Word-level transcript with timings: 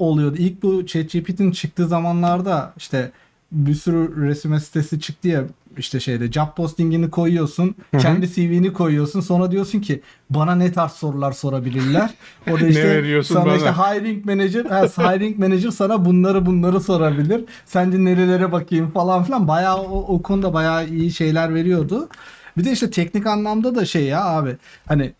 oluyordu. 0.00 0.36
İlk 0.38 0.62
bu 0.62 0.86
ChatGPT'nin 0.86 1.50
çıktığı 1.52 1.88
zamanlarda 1.88 2.72
işte 2.76 3.10
bir 3.52 3.74
sürü 3.74 4.26
resim 4.28 4.60
sitesi 4.60 5.00
çıktı 5.00 5.28
ya 5.28 5.44
işte 5.78 6.00
şeyde 6.00 6.32
job 6.32 6.46
postingini 6.56 7.10
koyuyorsun. 7.10 7.74
Kendi 7.98 8.32
CV'ni 8.32 8.72
koyuyorsun. 8.72 9.20
Sonra 9.20 9.50
diyorsun 9.50 9.80
ki 9.80 10.00
bana 10.30 10.54
ne 10.54 10.72
tarz 10.72 10.92
sorular 10.92 11.32
sorabilirler. 11.32 12.10
O 12.50 12.60
da 12.60 12.66
işte 12.68 12.88
veriyorsun 12.88 13.34
sana 13.34 13.46
bana? 13.46 13.56
işte 13.56 13.70
hiring 13.72 14.24
manager, 14.24 14.64
ha, 14.64 14.82
hiring 14.84 15.38
manager 15.38 15.70
sana 15.70 16.04
bunları 16.04 16.46
bunları 16.46 16.80
sorabilir. 16.80 17.44
Sence 17.66 18.04
nerelere 18.04 18.52
bakayım 18.52 18.90
falan 18.90 19.24
filan. 19.24 19.48
Bayağı 19.48 19.76
o, 19.78 20.14
o 20.14 20.22
konuda 20.22 20.52
bayağı 20.54 20.88
iyi 20.88 21.12
şeyler 21.12 21.54
veriyordu. 21.54 22.08
Bir 22.56 22.64
de 22.64 22.72
işte 22.72 22.90
teknik 22.90 23.26
anlamda 23.26 23.74
da 23.74 23.84
şey 23.84 24.04
ya 24.04 24.24
abi 24.24 24.56
hani 24.88 25.12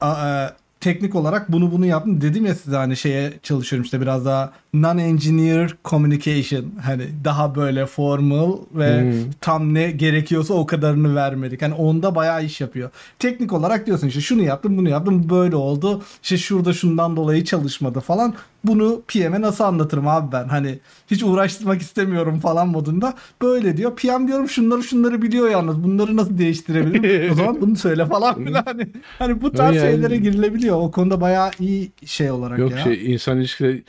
a- 0.00 0.28
e, 0.28 0.50
teknik 0.80 1.14
olarak 1.14 1.52
bunu 1.52 1.72
bunu 1.72 1.86
yaptım. 1.86 2.20
Dedim 2.20 2.46
ya 2.46 2.54
size 2.54 2.76
hani 2.76 2.96
şeye 2.96 3.32
çalışıyorum 3.42 3.84
işte 3.84 4.00
biraz 4.00 4.24
daha 4.24 4.52
non-engineer 4.74 5.70
communication 5.84 6.64
hani 6.82 7.02
daha 7.24 7.54
böyle 7.54 7.86
formal 7.86 8.52
ve 8.74 9.02
Hmm. 9.02 9.30
tam 9.40 9.74
ne 9.74 9.90
gerekiyorsa 9.90 10.54
o 10.54 10.66
kadarını 10.66 11.14
vermedik. 11.14 11.62
Hani 11.62 11.74
onda 11.74 12.14
bayağı 12.14 12.44
iş 12.44 12.60
yapıyor. 12.60 12.90
Teknik 13.18 13.52
olarak 13.52 13.86
diyorsun 13.86 14.06
işte 14.08 14.20
şunu 14.20 14.42
yaptım 14.42 14.76
bunu 14.76 14.88
yaptım 14.88 15.30
böyle 15.30 15.56
oldu. 15.56 16.02
İşte 16.22 16.38
şurada 16.38 16.72
şundan 16.72 17.16
dolayı 17.16 17.44
çalışmadı 17.44 18.00
falan. 18.00 18.34
Bunu 18.68 19.02
PM'e 19.08 19.40
nasıl 19.40 19.64
anlatırım 19.64 20.08
abi 20.08 20.32
ben? 20.32 20.44
Hani 20.48 20.78
hiç 21.10 21.22
uğraştırmak 21.22 21.80
istemiyorum 21.82 22.40
falan 22.40 22.68
modunda. 22.68 23.14
Böyle 23.42 23.76
diyor. 23.76 23.96
PM 23.96 24.26
diyorum 24.28 24.48
şunları 24.48 24.82
şunları 24.82 25.22
biliyor 25.22 25.48
yalnız. 25.50 25.84
Bunları 25.84 26.16
nasıl 26.16 26.38
değiştirebilirim? 26.38 27.32
o 27.32 27.34
zaman 27.34 27.60
bunu 27.60 27.76
söyle 27.76 28.06
falan 28.06 28.44
filan. 28.44 28.58
Hani, 28.68 28.86
hani 29.18 29.42
bu 29.42 29.52
tarz 29.52 29.76
Yani- 29.76 29.90
şeylere 29.90 30.16
girilebiliyor. 30.16 30.76
O 30.76 30.90
konuda 30.90 31.20
bayağı 31.20 31.50
iyi 31.60 31.92
şey 32.04 32.30
olarak 32.30 32.58
Yok 32.58 32.70
ya. 32.70 32.78
şey 32.78 33.12
insan 33.14 33.38
ilişkileri 33.38 33.84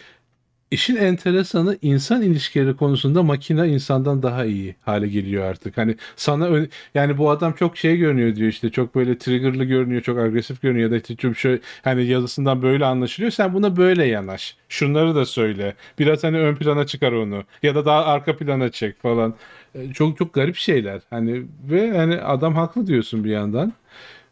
İşin 0.72 0.95
enteresanı 0.95 1.78
insan 1.81 2.22
ilişkileri 2.22 2.75
konusunda 2.75 3.23
makine 3.23 3.67
insandan 3.70 4.23
daha 4.23 4.45
iyi 4.45 4.76
hale 4.81 5.08
geliyor 5.08 5.44
artık. 5.45 5.78
Hani 5.78 5.95
sana 6.16 6.67
yani 6.95 7.17
bu 7.17 7.30
adam 7.31 7.53
çok 7.53 7.78
şey 7.78 7.98
görünüyor 7.98 8.36
diyor 8.36 8.50
işte 8.50 8.70
çok 8.70 8.95
böyle 8.95 9.17
triggerlı 9.17 9.64
görünüyor, 9.64 10.02
çok 10.02 10.20
agresif 10.20 10.61
görünüyor 10.61 10.89
ya 10.89 10.92
da 10.92 10.98
işte 11.02 11.16
çok 11.16 11.38
şöyle 11.38 11.61
hani 11.84 12.06
yazısından 12.06 12.61
böyle 12.61 12.86
anlaşılıyor. 12.86 13.31
Sen 13.31 13.53
buna 13.53 13.78
böyle 13.78 14.06
yanaş. 14.06 14.56
Şunları 14.70 15.16
da 15.16 15.26
söyle. 15.26 15.76
Biraz 16.00 16.23
hani 16.23 16.38
ön 16.39 16.56
plana 16.56 16.86
çıkar 16.86 17.11
onu 17.11 17.44
ya 17.64 17.76
da 17.76 17.86
daha 17.86 18.06
arka 18.06 18.38
plana 18.38 18.70
çek 18.72 19.02
falan. 19.02 19.33
E, 19.76 19.94
Çok 19.94 20.17
çok 20.17 20.33
garip 20.33 20.56
şeyler. 20.56 21.02
Hani 21.09 21.44
ve 21.70 21.98
hani 21.98 22.16
adam 22.17 22.56
haklı 22.56 22.88
diyorsun 22.88 23.23
bir 23.23 23.31
yandan. 23.31 23.73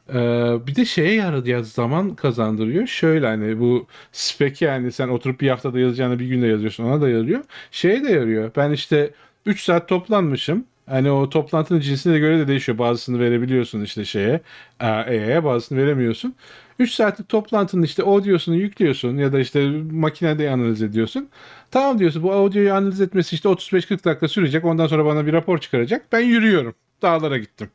Ee, 0.10 0.68
bir 0.68 0.76
de 0.76 0.86
şeye 0.86 1.14
yaradı 1.14 1.50
ya 1.50 1.64
zaman 1.64 2.16
kazandırıyor. 2.16 2.88
Şöyle 2.88 3.28
hani 3.28 3.60
bu 3.60 3.88
spec 4.12 4.66
yani 4.66 4.92
sen 4.92 5.08
oturup 5.08 5.42
bir 5.42 5.50
haftada 5.50 5.80
yazacağını 5.80 6.20
bir 6.20 6.26
günde 6.28 6.48
yazıyorsun 6.48 6.84
ona 6.84 7.02
da 7.02 7.10
yarıyor. 7.10 7.44
Şeye 7.72 8.04
de 8.04 8.12
yarıyor. 8.12 8.52
Ben 8.56 8.72
işte 8.72 9.12
3 9.46 9.64
saat 9.64 9.88
toplanmışım. 9.90 10.66
Hani 10.86 11.12
o 11.12 11.30
toplantının 11.30 11.80
cinsine 11.80 12.20
göre 12.20 12.40
de 12.40 12.48
değişiyor. 12.48 12.78
Bazısını 12.78 13.20
verebiliyorsun 13.20 13.82
işte 13.82 14.06
şeye, 14.06 14.42
EA'ye 14.80 15.44
bazısını 15.44 15.78
veremiyorsun. 15.78 16.36
3 16.80 16.92
saatlik 16.94 17.30
toplantının 17.30 17.84
işte 17.84 18.04
audiosunu 18.04 18.56
yüklüyorsun 18.56 19.18
ya 19.18 19.34
da 19.34 19.40
işte 19.40 19.70
makinede 19.92 20.50
analiz 20.50 20.82
ediyorsun. 20.82 21.30
Tamam 21.72 22.00
diyorsun 22.00 22.24
bu 22.24 22.34
audioyu 22.34 22.74
analiz 22.74 23.02
etmesi 23.02 23.36
işte 23.36 23.50
35-40 23.50 24.06
dakika 24.06 24.28
sürecek. 24.28 24.66
Ondan 24.66 24.88
sonra 24.88 25.06
bana 25.06 25.26
bir 25.26 25.34
rapor 25.34 25.58
çıkaracak. 25.58 26.12
Ben 26.12 26.20
yürüyorum. 26.20 26.76
Dağlara 27.02 27.38
gittim. 27.38 27.70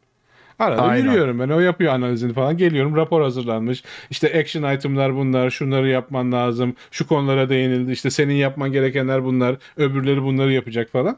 Arada 0.62 0.82
Aynen. 0.82 1.04
yürüyorum 1.04 1.38
ben. 1.40 1.48
O 1.48 1.60
yapıyor 1.60 1.92
analizini 1.92 2.32
falan. 2.32 2.56
Geliyorum 2.56 2.96
rapor 2.96 3.22
hazırlanmış. 3.22 3.82
İşte 4.10 4.40
action 4.40 4.74
item'lar 4.74 5.16
bunlar. 5.16 5.50
Şunları 5.50 5.88
yapman 5.88 6.32
lazım. 6.32 6.74
Şu 6.90 7.06
konulara 7.06 7.48
değinildi. 7.48 7.92
İşte 7.92 8.10
senin 8.10 8.34
yapman 8.34 8.72
gerekenler 8.72 9.24
bunlar. 9.24 9.56
Öbürleri 9.76 10.22
bunları 10.22 10.52
yapacak 10.52 10.90
falan. 10.90 11.16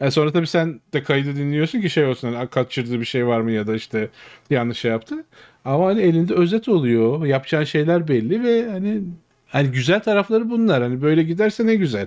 E 0.00 0.10
sonra 0.10 0.32
tabii 0.32 0.46
sen 0.46 0.80
de 0.92 1.02
kaydı 1.02 1.36
dinliyorsun 1.36 1.80
ki 1.80 1.90
şey 1.90 2.04
olsun. 2.04 2.32
Hani 2.34 2.48
kaçırdığı 2.48 3.00
bir 3.00 3.04
şey 3.04 3.26
var 3.26 3.40
mı 3.40 3.52
ya 3.52 3.66
da 3.66 3.74
işte 3.74 4.08
yanlış 4.50 4.78
şey 4.78 4.90
yaptı. 4.90 5.24
Ama 5.64 5.86
hani 5.86 6.00
elinde 6.00 6.34
özet 6.34 6.68
oluyor. 6.68 7.26
Yapacağın 7.26 7.64
şeyler 7.64 8.08
belli 8.08 8.42
ve 8.42 8.70
hani 8.70 9.00
hani 9.46 9.68
güzel 9.70 10.00
tarafları 10.00 10.50
bunlar. 10.50 10.82
Hani 10.82 11.02
böyle 11.02 11.22
giderse 11.22 11.66
ne 11.66 11.74
güzel. 11.74 12.06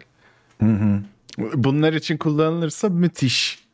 Bunlar 1.37 1.93
için 1.93 2.17
kullanılırsa 2.17 2.89
müthiş. 2.89 3.66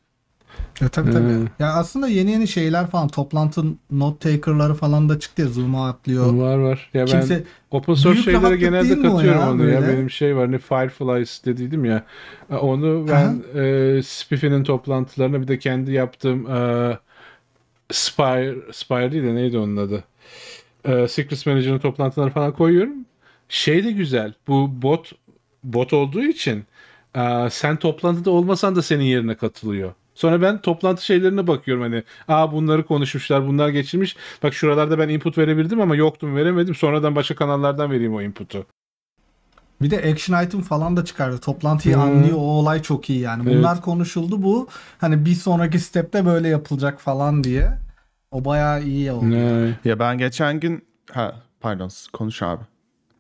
Ya, 0.81 0.89
tabii 0.89 1.11
tabii. 1.11 1.23
Hmm. 1.23 1.47
Ya 1.59 1.73
aslında 1.73 2.07
yeni 2.07 2.31
yeni 2.31 2.47
şeyler 2.47 2.87
falan 2.87 3.07
toplantı 3.07 3.63
note 3.91 4.31
taker'ları 4.31 4.73
falan 4.73 5.09
da 5.09 5.19
çıktı 5.19 5.41
ya 5.41 5.47
Zoom'a 5.47 5.89
atlıyor. 5.89 6.33
Var 6.33 6.57
var. 6.57 6.89
Ya 6.93 7.01
ben 7.01 7.11
Kimse 7.11 7.43
Open 7.71 7.93
source 7.93 8.21
şeylere 8.21 8.57
genelde 8.57 8.95
katıyorum 8.95 9.25
ya 9.41 9.51
onu 9.51 9.69
ya. 9.69 9.81
Benim 9.87 10.09
şey 10.09 10.35
var 10.35 10.51
ne 10.51 10.57
Fireflies 10.57 11.45
dediydim 11.45 11.85
ya. 11.85 12.03
E, 12.51 12.55
Onu 12.55 13.05
ben 13.07 13.43
e, 13.61 14.03
Spiffy'nin 14.03 14.63
toplantılarına 14.63 15.41
bir 15.41 15.47
de 15.47 15.59
kendi 15.59 15.91
yaptığım 15.91 16.51
e, 16.51 16.97
Spire, 17.91 18.55
Spire 18.71 19.11
değil 19.11 19.23
de 19.23 19.35
neydi 19.35 19.57
onun 19.57 19.77
adı? 19.77 20.03
E, 20.85 21.07
Secrets 21.07 21.45
Manager'ın 21.45 21.79
toplantılarına 21.79 22.31
falan 22.33 22.51
koyuyorum. 22.53 22.93
Şey 23.49 23.83
de 23.83 23.91
güzel. 23.91 24.33
Bu 24.47 24.81
bot 24.81 25.11
bot 25.63 25.93
olduğu 25.93 26.23
için 26.23 26.63
e, 27.15 27.49
sen 27.51 27.77
toplantıda 27.77 28.31
olmasan 28.31 28.75
da 28.75 28.81
senin 28.81 29.03
yerine 29.03 29.35
katılıyor. 29.35 29.93
Sonra 30.15 30.41
ben 30.41 30.61
toplantı 30.61 31.05
şeylerine 31.05 31.47
bakıyorum 31.47 31.83
hani 31.83 32.03
aa 32.27 32.51
bunları 32.51 32.85
konuşmuşlar 32.85 33.47
bunlar 33.47 33.69
geçirmiş. 33.69 34.15
Bak 34.43 34.53
şuralarda 34.53 34.99
ben 34.99 35.09
input 35.09 35.37
verebildim 35.37 35.81
ama 35.81 35.95
yoktum 35.95 36.35
veremedim. 36.35 36.75
Sonradan 36.75 37.15
başka 37.15 37.35
kanallardan 37.35 37.91
vereyim 37.91 38.15
o 38.15 38.21
input'u. 38.21 38.65
bir 39.81 39.91
de 39.91 39.97
action 40.11 40.43
item 40.43 40.61
falan 40.61 40.97
da 40.97 41.05
çıkardı. 41.05 41.37
Toplantıyı 41.39 41.95
Hı. 41.95 41.99
anlıyor. 42.01 42.37
O 42.37 42.41
olay 42.41 42.81
çok 42.81 43.09
iyi 43.09 43.19
yani. 43.19 43.43
Evet. 43.49 43.57
Bunlar 43.57 43.81
konuşuldu 43.81 44.43
bu. 44.43 44.67
Hani 44.97 45.25
bir 45.25 45.35
sonraki 45.35 45.79
stepte 45.79 46.25
böyle 46.25 46.47
yapılacak 46.49 47.01
falan 47.01 47.43
diye. 47.43 47.71
O 48.31 48.45
bayağı 48.45 48.83
iyi 48.83 49.11
oldu. 49.11 49.29
Ne? 49.29 49.79
Ya 49.85 49.99
ben 49.99 50.17
geçen 50.17 50.59
gün 50.59 50.85
ha 51.11 51.35
pardon 51.61 51.89
konuş 52.13 52.41
abi. 52.41 52.63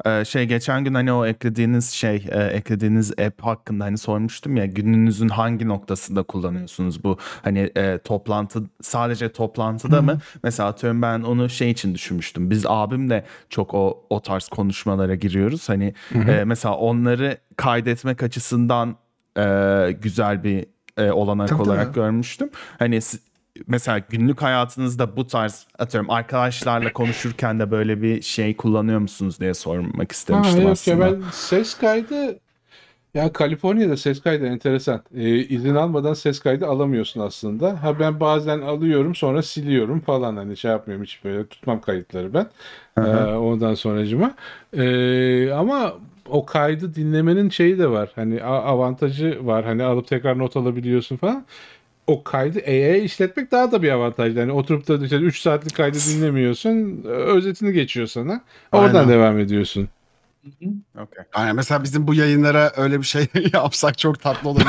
Ee, 0.05 0.25
şey 0.25 0.45
geçen 0.45 0.83
gün 0.83 0.93
hani 0.93 1.13
o 1.13 1.25
eklediğiniz 1.25 1.89
şey 1.89 2.25
e, 2.31 2.43
eklediğiniz 2.43 3.11
app 3.19 3.41
hakkında 3.41 3.83
hani 3.83 3.97
sormuştum 3.97 4.57
ya 4.57 4.65
gününüzün 4.65 5.29
hangi 5.29 5.67
noktasında 5.67 6.23
kullanıyorsunuz 6.23 7.03
bu? 7.03 7.17
Hani 7.41 7.71
e, 7.77 7.97
toplantı 7.97 8.63
sadece 8.81 9.31
toplantıda 9.31 10.01
mı? 10.01 10.19
Mesela 10.43 10.69
atıyorum 10.69 11.01
ben 11.01 11.21
onu 11.21 11.49
şey 11.49 11.71
için 11.71 11.93
düşünmüştüm. 11.93 12.49
Biz 12.49 12.65
abimle 12.67 13.25
çok 13.49 13.73
o 13.73 14.05
o 14.09 14.19
tarz 14.21 14.47
konuşmalara 14.47 15.15
giriyoruz. 15.15 15.69
Hani 15.69 15.93
e, 16.27 16.43
mesela 16.45 16.75
onları 16.75 17.37
kaydetmek 17.57 18.23
açısından 18.23 18.95
e, 19.37 19.45
güzel 20.01 20.43
bir 20.43 20.65
e, 20.97 21.11
olanak 21.11 21.49
Tabii, 21.49 21.61
olarak 21.61 21.85
tabii. 21.85 21.95
görmüştüm. 21.95 22.49
Hani 22.79 22.99
mesela 23.67 23.99
günlük 24.09 24.41
hayatınızda 24.41 25.17
bu 25.17 25.27
tarz 25.27 25.67
atıyorum 25.79 26.09
arkadaşlarla 26.09 26.93
konuşurken 26.93 27.59
de 27.59 27.71
böyle 27.71 28.01
bir 28.01 28.21
şey 28.21 28.55
kullanıyor 28.57 28.99
musunuz 28.99 29.39
diye 29.39 29.53
sormak 29.53 30.11
Ha, 30.11 30.13
istemiştim 30.15 30.63
yok 30.63 30.71
aslında. 30.71 31.05
ya 31.07 31.13
ben 31.13 31.21
ses 31.31 31.73
kaydı 31.77 32.39
ya 33.13 33.33
Kaliforniya'da 33.33 33.97
ses 33.97 34.21
kaydı 34.21 34.45
enteresan. 34.45 35.03
Ee, 35.15 35.29
izin 35.39 35.75
almadan 35.75 36.13
ses 36.13 36.39
kaydı 36.39 36.67
alamıyorsun 36.67 37.21
aslında. 37.21 37.83
Ha 37.83 37.99
ben 37.99 38.19
bazen 38.19 38.61
alıyorum 38.61 39.15
sonra 39.15 39.41
siliyorum 39.41 39.99
falan 39.99 40.35
hani 40.37 40.57
şey 40.57 40.71
yapmıyorum 40.71 41.05
hiç 41.05 41.23
böyle 41.23 41.47
tutmam 41.47 41.81
kayıtları 41.81 42.33
ben. 42.33 42.47
Ee, 42.97 43.07
ondan 43.35 43.73
sonracıma. 43.73 44.35
Ee, 44.73 45.51
ama 45.51 45.93
o 46.29 46.45
kaydı 46.45 46.95
dinlemenin 46.95 47.49
şeyi 47.49 47.79
de 47.79 47.89
var. 47.89 48.11
Hani 48.15 48.43
avantajı 48.43 49.45
var. 49.45 49.65
Hani 49.65 49.83
alıp 49.83 50.07
tekrar 50.07 50.37
not 50.39 50.57
alabiliyorsun 50.57 51.17
falan. 51.17 51.45
O 52.07 52.23
kaydı 52.23 52.59
EA'ye 52.59 53.03
işletmek 53.03 53.51
daha 53.51 53.71
da 53.71 53.81
bir 53.83 53.91
avantajlı. 53.91 54.39
Hani 54.39 54.51
oturup 54.51 54.87
da 54.87 55.03
işte 55.03 55.15
3 55.15 55.39
saatlik 55.41 55.75
kaydı 55.75 55.97
dinlemiyorsun. 56.09 57.03
Özetini 57.07 57.73
geçiyor 57.73 58.07
sana. 58.07 58.41
Oradan 58.71 58.95
Aynen. 58.95 59.09
devam 59.09 59.39
ediyorsun. 59.39 59.89
Okay. 60.95 61.23
Aynen 61.33 61.55
mesela 61.55 61.83
bizim 61.83 62.07
bu 62.07 62.13
yayınlara 62.13 62.71
öyle 62.77 62.99
bir 62.99 63.05
şey 63.05 63.25
yapsak 63.53 63.97
çok 63.97 64.19
tatlı 64.21 64.49
olabilir. 64.49 64.67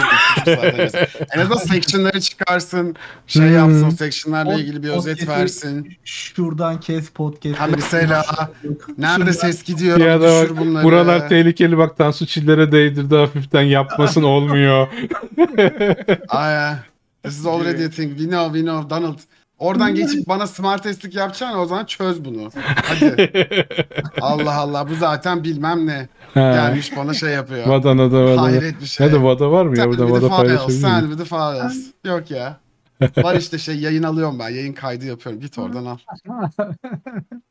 En 1.34 1.40
azından 1.40 1.56
section'ları 1.56 2.20
çıkarsın, 2.20 2.96
şey 3.26 3.42
Hmm. 3.42 3.54
yapsın, 3.54 3.90
section'larla 3.90 4.50
O- 4.54 4.58
ilgili 4.58 4.82
bir 4.82 4.88
özet 4.88 5.28
versin. 5.28 5.96
Şuradan 6.04 6.80
kes 6.80 7.10
podcast. 7.10 7.60
Ha 7.60 7.66
mesela 7.66 8.24
nerede 8.98 9.32
ses 9.32 9.62
gidiyor, 9.64 9.98
Ya 9.98 10.20
da 10.20 10.42
düşür 10.42 10.56
bak, 10.56 10.64
bunları. 10.64 10.84
buralar 10.84 11.28
tehlikeli 11.28 11.78
bak 11.78 11.96
Tansu 11.96 12.26
Çiller'e 12.26 12.72
değdirdi 12.72 13.14
hafiften 13.16 13.62
yapmasın 13.62 14.22
olmuyor. 14.34 14.88
Aynen. 16.28 16.78
This 17.24 17.38
is 17.38 17.46
already 17.46 17.84
a 17.84 17.88
thing. 17.88 18.18
We 18.18 18.26
know, 18.26 18.52
we 18.52 18.62
know. 18.62 18.90
Donald. 18.90 19.18
Oradan 19.58 19.94
geçip 19.94 20.28
bana 20.28 20.46
smart 20.46 20.82
testlik 20.82 21.14
yapacaksın 21.14 21.58
o 21.58 21.66
zaman 21.66 21.84
çöz 21.84 22.24
bunu. 22.24 22.50
Hadi. 22.84 23.32
Allah 24.20 24.56
Allah 24.56 24.88
bu 24.90 24.94
zaten 24.94 25.44
bilmem 25.44 25.86
ne. 25.86 26.08
Gelmiş 26.34 26.96
bana 26.96 27.14
şey 27.14 27.30
yapıyor. 27.30 27.66
Vadana'da 27.66 28.24
Vadana. 28.24 28.42
Hayret 28.42 28.80
bir 28.80 28.86
şey. 28.86 29.06
Hadi 29.06 29.22
Vada 29.22 29.50
var 29.50 29.66
mı 29.66 29.78
ya? 29.78 29.88
Burada 29.88 30.10
Vada 30.10 30.28
paylaşabilir 30.28 30.84
miyim? 30.84 31.10
with 31.10 31.18
the 31.18 31.24
files. 31.24 31.92
Yok 32.04 32.30
ya. 32.30 32.56
Var 33.16 33.36
işte 33.36 33.58
şey 33.58 33.76
yayın 33.76 34.02
alıyorum 34.02 34.38
ben. 34.38 34.48
Yayın 34.48 34.72
kaydı 34.72 35.06
yapıyorum. 35.06 35.40
Git 35.40 35.58
oradan 35.58 35.84
al. 35.84 35.98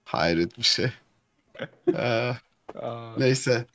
Hayret 0.05 0.57
bir 0.57 0.63
şey. 0.63 0.91
Ee, 1.97 2.31
neyse. 3.17 3.65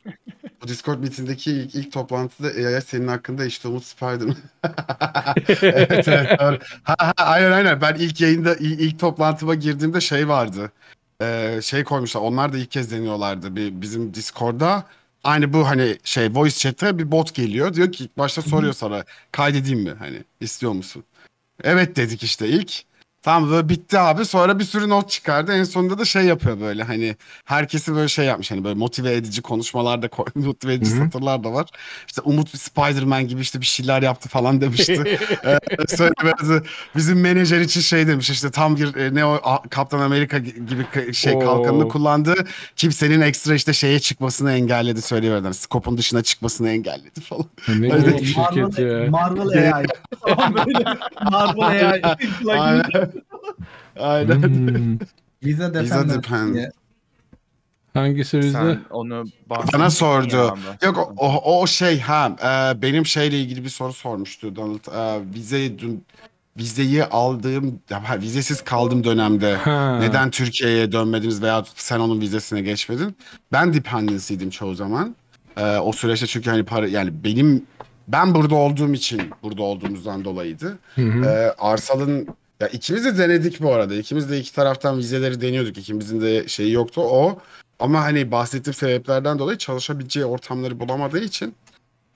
Bu 0.62 0.68
Discord 0.68 0.98
meetindeki 0.98 1.52
ilk, 1.52 1.74
ilk 1.74 1.92
toplantıda 1.92 2.48
AI 2.48 2.82
senin 2.82 3.08
hakkında 3.08 3.44
işte 3.44 3.68
Umut 3.68 3.84
Spiderman. 3.84 4.36
evet 5.62 6.08
evet. 6.08 6.40
Ha, 6.82 6.96
ha, 6.98 7.12
aynen 7.16 7.52
aynen. 7.52 7.80
Ben 7.80 7.94
ilk 7.94 8.20
yayında 8.20 8.54
ilk, 8.54 8.80
ilk 8.80 8.98
toplantıma 8.98 9.54
girdiğimde 9.54 10.00
şey 10.00 10.28
vardı. 10.28 10.72
Ee, 11.22 11.60
şey 11.62 11.84
koymuşlar. 11.84 12.20
Onlar 12.20 12.52
da 12.52 12.58
ilk 12.58 12.70
kez 12.70 12.90
deniyorlardı. 12.90 13.56
Bir, 13.56 13.80
bizim 13.80 14.14
Discord'da 14.14 14.84
aynı 15.24 15.52
bu 15.52 15.68
hani 15.68 15.98
şey 16.04 16.34
voice 16.34 16.56
chat'e 16.56 16.98
bir 16.98 17.10
bot 17.12 17.34
geliyor. 17.34 17.74
Diyor 17.74 17.92
ki 17.92 18.04
ilk 18.04 18.18
başta 18.18 18.42
soruyor 18.42 18.72
sana 18.72 19.04
kaydedeyim 19.32 19.80
mi? 19.80 19.94
Hani 19.98 20.24
istiyor 20.40 20.72
musun? 20.72 21.04
Evet 21.64 21.96
dedik 21.96 22.22
işte 22.22 22.48
ilk. 22.48 22.87
Tamam 23.22 23.50
böyle 23.50 23.68
bitti 23.68 23.98
abi. 23.98 24.24
Sonra 24.24 24.58
bir 24.58 24.64
sürü 24.64 24.88
not 24.88 25.10
çıkardı. 25.10 25.52
En 25.52 25.64
sonunda 25.64 25.98
da 25.98 26.04
şey 26.04 26.22
yapıyor 26.22 26.60
böyle 26.60 26.82
hani 26.82 27.16
herkesi 27.44 27.94
böyle 27.94 28.08
şey 28.08 28.24
yapmış 28.26 28.50
hani 28.50 28.64
böyle 28.64 28.74
motive 28.74 29.12
edici 29.14 29.42
konuşmalar 29.42 30.02
da 30.02 30.08
koy, 30.08 30.24
motive 30.34 30.72
edici 30.74 30.90
Hı 30.96 31.00
hı. 31.00 31.04
satırlar 31.04 31.44
da 31.44 31.52
var. 31.52 31.66
İşte 32.06 32.20
Umut 32.20 32.52
bir 32.54 32.58
Spider-Man 32.58 33.28
gibi 33.28 33.40
işte 33.40 33.60
bir 33.60 33.66
şeyler 33.66 34.02
yaptı 34.02 34.28
falan 34.28 34.60
demişti. 34.60 34.92
ee, 35.44 35.58
sonra 35.96 36.10
biraz 36.22 36.62
bizim 36.96 37.20
menajer 37.20 37.60
için 37.60 37.80
şey 37.80 38.06
demiş 38.06 38.30
işte 38.30 38.50
tam 38.50 38.76
bir 38.76 38.94
e, 38.96 39.14
ne 39.14 39.24
o 39.24 39.40
a- 39.44 39.62
Kaptan 39.68 40.00
Amerika 40.00 40.36
gi- 40.38 40.66
gibi 40.66 40.86
k- 40.94 41.12
şey 41.12 41.34
Oo. 41.34 41.38
kalkanını 41.38 41.88
kullandı. 41.88 42.34
Kimsenin 42.76 43.20
ekstra 43.20 43.54
işte 43.54 43.72
şeye 43.72 44.00
çıkmasını 44.00 44.52
engelledi 44.52 45.02
söylüyorlar. 45.02 45.42
Yani 45.44 45.54
skopun 45.54 45.98
dışına 45.98 46.22
çıkmasını 46.22 46.70
engelledi 46.70 47.20
falan. 47.20 47.44
Ne 47.68 47.92
Öyle 47.94 48.18
bir 48.18 48.24
şirket 48.26 48.78
ya. 48.78 49.10
Marvel 49.10 49.72
AI. 49.74 49.86
Tamam 50.26 50.54
böyle 50.54 50.84
Marvel 51.30 51.92
AI. 51.94 52.02
Aynen. 52.58 53.07
Aynen. 53.98 54.42
Hmm. 54.42 54.98
Visa 55.44 55.64
Visa 55.72 55.74
Dependent 55.74 56.24
Dependent. 56.24 56.54
diye. 56.54 56.70
Hangisi 57.94 58.38
bizde? 58.38 58.78
Onu 58.90 59.24
Bana 59.72 59.90
sordu. 59.90 60.56
Yok 60.84 61.14
o, 61.16 61.26
o, 61.26 61.60
o 61.62 61.66
şey 61.66 62.00
ha 62.00 62.36
e, 62.42 62.82
benim 62.82 63.06
şeyle 63.06 63.40
ilgili 63.40 63.64
bir 63.64 63.68
soru 63.68 63.92
sormuştu 63.92 64.56
Donald. 64.56 64.86
E, 64.96 65.34
vize 65.34 65.78
dün 65.78 66.04
vizeyi 66.56 67.04
aldığım 67.04 67.80
ya, 67.90 68.02
vizesiz 68.20 68.64
kaldığım 68.64 69.04
dönemde 69.04 69.54
Ha. 69.56 69.98
neden 70.00 70.30
Türkiye'ye 70.30 70.92
dönmediniz 70.92 71.42
veya 71.42 71.64
sen 71.74 72.00
onun 72.00 72.20
vizesine 72.20 72.60
geçmedin? 72.60 73.16
Ben 73.52 73.74
dependency'ydim 73.74 74.50
çoğu 74.50 74.74
zaman. 74.74 75.16
E, 75.56 75.76
o 75.76 75.92
süreçte 75.92 76.26
çünkü 76.26 76.50
hani 76.50 76.64
para 76.64 76.88
yani 76.88 77.24
benim 77.24 77.66
ben 78.08 78.34
burada 78.34 78.54
olduğum 78.54 78.92
için 78.92 79.22
burada 79.42 79.62
olduğumuzdan 79.62 80.24
dolayıydı. 80.24 80.78
Hı 80.94 81.02
hı. 81.02 81.24
Ee, 81.24 81.54
Arsal'ın 81.58 82.28
ya 82.60 82.68
ikimiz 82.68 83.04
de 83.04 83.18
denedik 83.18 83.60
bu 83.60 83.72
arada. 83.72 83.94
İkimiz 83.94 84.30
de 84.30 84.38
iki 84.38 84.54
taraftan 84.54 84.98
vizeleri 84.98 85.40
deniyorduk. 85.40 85.78
İkimizin 85.78 86.20
de 86.20 86.48
şeyi 86.48 86.72
yoktu 86.72 87.00
o. 87.00 87.38
Ama 87.78 88.02
hani 88.02 88.30
bahsettiğim 88.30 88.74
sebeplerden 88.74 89.38
dolayı 89.38 89.58
çalışabileceği 89.58 90.26
ortamları 90.26 90.80
bulamadığı 90.80 91.18
için 91.20 91.54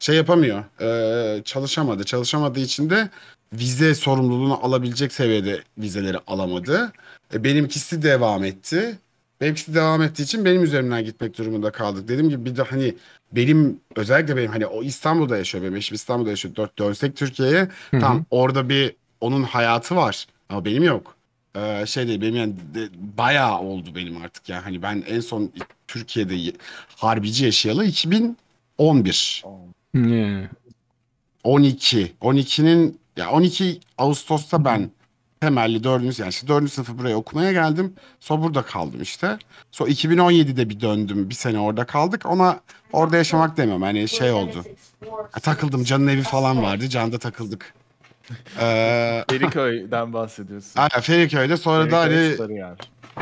şey 0.01 0.17
yapamıyor. 0.17 0.65
Ee, 0.81 1.43
çalışamadı. 1.45 2.05
Çalışamadığı 2.05 2.61
için 2.61 2.91
de 2.91 3.11
vize 3.53 3.95
sorumluluğunu 3.95 4.65
alabilecek 4.67 5.13
seviyede 5.13 5.63
vizeleri 5.79 6.19
alamadı. 6.27 6.93
E, 7.35 7.45
benimkisi 7.45 8.03
devam 8.03 8.45
etti. 8.45 8.99
Benimkisi 9.41 9.75
devam 9.75 10.03
ettiği 10.03 10.23
için 10.23 10.45
benim 10.45 10.63
üzerimden 10.65 11.05
gitmek 11.05 11.39
durumunda 11.39 11.73
kaldık. 11.73 12.09
Dediğim 12.09 12.29
gibi 12.29 12.45
bir 12.45 12.57
de 12.57 12.63
hani 12.63 12.95
benim 13.33 13.81
özellikle 13.97 14.37
benim 14.37 14.51
hani 14.51 14.67
o 14.67 14.83
İstanbul'da 14.83 15.39
yaşıyor 15.39 15.65
benim 15.65 15.77
eşim 15.77 15.95
İstanbul'da 15.95 16.31
yaşıyor. 16.31 16.55
Dört 16.57 16.79
dönsek 16.79 17.17
Türkiye'ye. 17.17 17.69
Tamam 17.91 18.25
orada 18.31 18.69
bir 18.69 18.97
onun 19.21 19.43
hayatı 19.43 19.97
var 19.97 20.27
ama 20.53 20.65
benim 20.65 20.83
yok. 20.83 21.17
Ee, 21.57 21.85
şey 21.87 22.07
değil 22.09 22.21
benim 22.21 22.37
yani 22.37 22.55
de- 22.75 22.89
bayağı 23.19 23.59
oldu 23.61 23.95
benim 23.95 24.23
artık 24.23 24.49
yani 24.49 24.63
hani 24.63 24.83
ben 24.83 25.05
en 25.09 25.21
son 25.21 25.53
Türkiye'de 25.89 26.35
y- 26.35 26.53
harbici 26.97 27.45
yaşayalı 27.45 27.85
2011. 27.85 29.45
Ne? 29.95 30.49
12. 31.45 32.13
12'nin 32.21 32.99
ya 33.17 33.31
12 33.31 33.81
Ağustos'ta 33.99 34.65
ben 34.65 34.91
temelli 35.41 35.85
4. 35.85 36.19
yani 36.19 36.29
işte 36.31 36.49
4. 36.49 36.73
sınıfı 36.73 36.99
buraya 36.99 37.17
okumaya 37.17 37.53
geldim. 37.53 37.95
Sonra 38.21 38.43
burada 38.43 38.63
kaldım 38.63 39.03
işte. 39.03 39.39
Sonra 39.73 39.91
2017'de 39.91 40.69
bir 40.71 40.81
döndüm. 40.81 41.31
Bir 41.31 41.35
sene 41.35 41.59
orada 41.61 41.85
kaldık. 41.85 42.27
Ona 42.27 42.61
orada 42.93 43.17
yaşamak 43.17 43.57
demiyorum. 43.57 43.83
Hani 43.83 44.09
şey 44.09 44.31
oldu. 44.31 44.65
Ha, 45.33 45.41
takıldım. 45.41 45.85
Can'ın 45.85 46.07
evi 46.09 46.23
falan 46.23 46.63
vardı. 46.63 46.89
Can'da 46.89 47.19
takıldık. 47.19 47.75
Ee, 48.61 49.02
Feriköy'den 49.31 50.13
bahsediyorsun. 50.13 50.81
Aynen 50.81 51.01
Feriköy'de 51.01 51.57
sonra 51.57 51.91
da 51.91 52.01
hani 52.01 52.35
Sarıyer. 52.37 52.77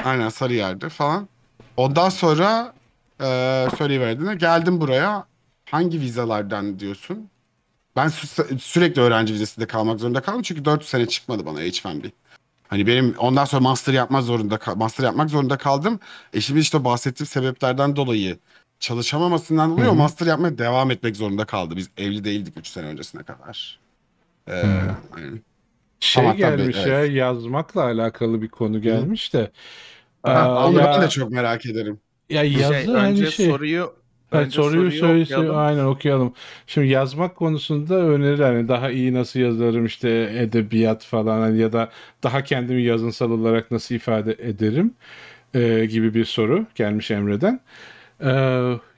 aynen 0.04 0.28
Sarıyer'de 0.28 0.88
falan. 0.88 1.28
Ondan 1.76 2.08
sonra 2.08 2.72
e, 3.20 3.66
söyleyiverdiğinde 3.78 4.34
geldim 4.34 4.80
buraya. 4.80 5.24
Hangi 5.70 6.00
vizelerden 6.00 6.78
diyorsun? 6.78 7.28
Ben 7.96 8.06
sü- 8.06 8.58
sürekli 8.58 9.02
öğrenci 9.02 9.34
vizesinde 9.34 9.66
kalmak 9.66 10.00
zorunda 10.00 10.20
kaldım. 10.20 10.42
Çünkü 10.42 10.64
4 10.64 10.84
sene 10.84 11.06
çıkmadı 11.06 11.46
bana 11.46 11.62
H1B. 11.62 12.10
Hani 12.68 12.86
benim 12.86 13.14
ondan 13.18 13.44
sonra 13.44 13.62
master 13.62 13.92
yapmak 13.92 14.22
zorunda 14.22 14.58
master 14.76 15.04
yapmak 15.04 15.30
zorunda 15.30 15.58
kaldım. 15.58 16.00
Eşimin 16.32 16.60
işte 16.60 16.76
o 16.76 16.84
bahsettiğim 16.84 17.26
sebeplerden 17.26 17.96
dolayı 17.96 18.38
çalışamamasından 18.80 19.70
dolayı 19.70 19.86
Hı 19.86 19.90
o 19.90 19.94
hı. 19.94 19.98
master 19.98 20.26
yapmaya 20.26 20.58
devam 20.58 20.90
etmek 20.90 21.16
zorunda 21.16 21.44
kaldı. 21.44 21.76
Biz 21.76 21.90
evli 21.98 22.24
değildik 22.24 22.54
3 22.56 22.66
sene 22.68 22.86
öncesine 22.86 23.22
kadar. 23.22 23.78
Ee, 24.48 24.52
Hı. 24.52 24.94
aynen. 25.16 25.40
Şey 26.00 26.22
Ama 26.26 26.36
tabii, 26.36 26.36
gelmiş 26.36 26.76
evet. 26.76 26.86
ya 26.86 27.04
yazmakla 27.06 27.82
alakalı 27.84 28.42
bir 28.42 28.48
konu 28.48 28.82
gelmiş 28.82 29.34
de. 29.34 29.52
Ha, 30.22 30.30
Aa, 30.32 30.66
Onu 30.68 30.78
ya, 30.78 30.84
ben 30.84 31.02
de 31.02 31.08
çok 31.08 31.30
merak 31.30 31.66
ederim. 31.66 32.00
ya 32.30 32.44
yazı 32.44 32.74
Şey, 32.74 32.86
hani 32.94 33.08
önce 33.10 33.26
şey. 33.26 33.46
soruyu 33.46 33.94
Evet, 34.32 34.46
önce 34.46 34.50
soruyu 34.50 34.92
söyle, 34.92 35.22
okuyalım. 35.22 35.26
söyle- 35.26 35.52
aynen 35.52 35.84
okuyalım. 35.84 36.34
Şimdi 36.66 36.88
yazmak 36.88 37.36
konusunda 37.36 37.94
öneriler 37.96 38.52
hani 38.54 38.68
daha 38.68 38.90
iyi 38.90 39.14
nasıl 39.14 39.40
yazarım 39.40 39.86
işte 39.86 40.08
edebiyat 40.36 41.04
falan 41.04 41.40
hani 41.40 41.58
ya 41.58 41.72
da 41.72 41.90
daha 42.22 42.44
kendimi 42.44 42.82
yazınsal 42.82 43.30
olarak 43.30 43.70
nasıl 43.70 43.94
ifade 43.94 44.32
ederim 44.32 44.94
e, 45.54 45.86
gibi 45.86 46.14
bir 46.14 46.24
soru 46.24 46.66
gelmiş 46.74 47.10
Emre'den. 47.10 47.60
E, 48.20 48.28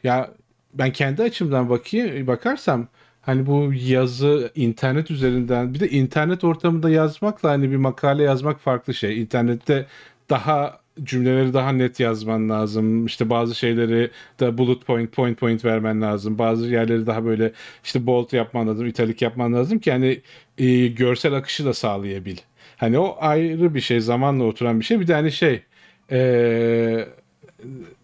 ya 0.05 0.31
ben 0.75 0.93
kendi 0.93 1.22
açımdan 1.22 1.70
bakayım 1.70 2.26
bakarsam 2.26 2.88
hani 3.22 3.46
bu 3.46 3.72
yazı 3.74 4.52
internet 4.54 5.10
üzerinden 5.10 5.74
bir 5.74 5.80
de 5.80 5.88
internet 5.90 6.44
ortamında 6.44 6.90
yazmakla 6.90 7.50
hani 7.50 7.70
bir 7.70 7.76
makale 7.76 8.22
yazmak 8.22 8.60
farklı 8.60 8.94
şey. 8.94 9.22
İnternette 9.22 9.86
daha 10.31 10.82
cümleleri 11.05 11.55
daha 11.55 11.72
net 11.72 12.00
yazman 12.00 12.48
lazım. 12.48 13.06
İşte 13.06 13.31
bazı 13.31 13.55
şeyleri 13.55 14.10
da 14.41 14.58
bullet 14.58 14.86
point 14.86 15.12
point 15.12 15.38
point 15.38 15.64
vermen 15.64 16.02
lazım. 16.02 16.38
Bazı 16.38 16.69
yerleri 16.69 17.06
daha 17.06 17.24
böyle 17.24 17.52
işte 17.84 18.06
bold 18.06 18.32
yapman 18.32 18.69
lazım, 18.69 18.86
italik 18.86 19.22
yapman 19.22 19.52
lazım 19.55 19.79
ki 19.79 19.93
hani 19.93 20.20
e, 20.58 20.86
görsel 20.88 21.32
akışı 21.34 21.64
da 21.64 21.74
sağlayabil. 21.74 22.36
Hani 22.76 22.98
o 22.98 23.17
ayrı 23.20 23.74
bir 23.74 23.81
şey, 23.81 24.00
zamanla 24.00 24.44
oturan 24.44 24.81
bir 24.81 24.84
şey. 24.84 25.00
Bir 25.00 25.06
de 25.08 25.14
hani 25.14 25.32
şey 25.32 25.62
e, 26.10 27.08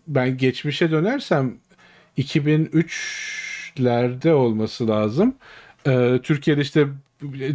ben 0.08 0.36
geçmişe 0.36 0.90
dönersem 0.90 1.54
2003'lerde 3.78 4.32
olması 4.32 4.88
lazım. 4.88 5.34
Ee, 5.86 6.20
Türkiye'de 6.22 6.60
işte 6.60 6.86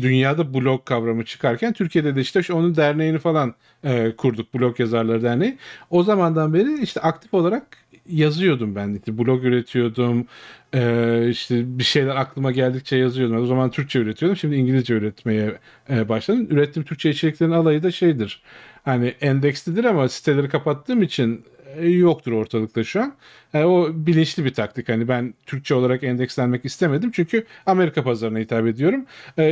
dünyada 0.01 0.53
blog 0.53 0.85
kavramı 0.85 1.25
çıkarken 1.25 1.73
Türkiye'de 1.73 2.15
de 2.15 2.21
işte 2.21 2.53
onun 2.53 2.75
derneğini 2.75 3.19
falan 3.19 3.53
e, 3.83 4.15
kurduk. 4.17 4.53
Blog 4.53 4.79
Yazarları 4.79 5.23
Derneği. 5.23 5.57
O 5.89 6.03
zamandan 6.03 6.53
beri 6.53 6.81
işte 6.81 7.01
aktif 7.01 7.33
olarak 7.33 7.77
yazıyordum 8.09 8.75
ben. 8.75 8.93
İşte 8.93 9.17
blog 9.17 9.45
üretiyordum. 9.45 10.27
Ee, 10.73 11.27
işte 11.29 11.79
bir 11.79 11.83
şeyler 11.83 12.15
aklıma 12.15 12.51
geldikçe 12.51 12.97
yazıyordum. 12.97 13.37
O 13.43 13.45
zaman 13.45 13.71
Türkçe 13.71 13.99
üretiyordum. 13.99 14.37
Şimdi 14.37 14.55
İngilizce 14.55 14.93
üretmeye 14.93 15.57
e, 15.89 16.09
başladım. 16.09 16.47
Ürettiğim 16.49 16.85
Türkçe 16.85 17.09
içeriklerin 17.09 17.51
alayı 17.51 17.83
da 17.83 17.91
şeydir. 17.91 18.41
Hani 18.85 19.13
endekslidir 19.21 19.83
ama 19.83 20.09
siteleri 20.09 20.49
kapattığım 20.49 21.01
için 21.01 21.45
e, 21.62 21.62
yoktur 21.81 22.31
ortalıkta 22.31 22.83
şu 22.83 23.01
an. 23.01 23.13
Yani 23.53 23.65
o 23.65 23.89
bilinçli 23.93 24.45
bir 24.45 24.53
taktik. 24.53 24.89
Hani 24.89 25.07
ben 25.07 25.33
Türkçe 25.45 25.75
olarak 25.75 26.03
endekslenmek 26.03 26.65
istemedim. 26.65 27.11
Çünkü 27.11 27.45
Amerika 27.65 28.03
pazarına 28.03 28.39
hitap 28.39 28.67
ediyorum. 28.67 29.05
E, 29.39 29.43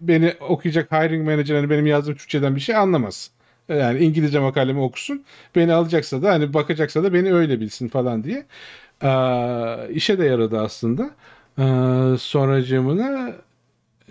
beni 0.00 0.34
okuyacak 0.40 0.92
hiring 0.92 1.24
manager 1.26 1.56
hani 1.56 1.70
benim 1.70 1.86
yazdığım 1.86 2.14
Türkçeden 2.14 2.56
bir 2.56 2.60
şey 2.60 2.76
anlamaz. 2.76 3.30
Yani 3.68 3.98
İngilizce 3.98 4.38
makalemi 4.40 4.80
okusun. 4.80 5.24
Beni 5.56 5.72
alacaksa 5.72 6.22
da 6.22 6.30
hani 6.32 6.54
bakacaksa 6.54 7.02
da 7.04 7.12
beni 7.14 7.32
öyle 7.34 7.60
bilsin 7.60 7.88
falan 7.88 8.24
diye. 8.24 8.46
Ee, 9.02 9.88
işe 9.94 10.18
de 10.18 10.24
yaradı 10.24 10.60
aslında. 10.60 11.10
Ee, 11.58 11.62
sonracığımına 12.18 13.32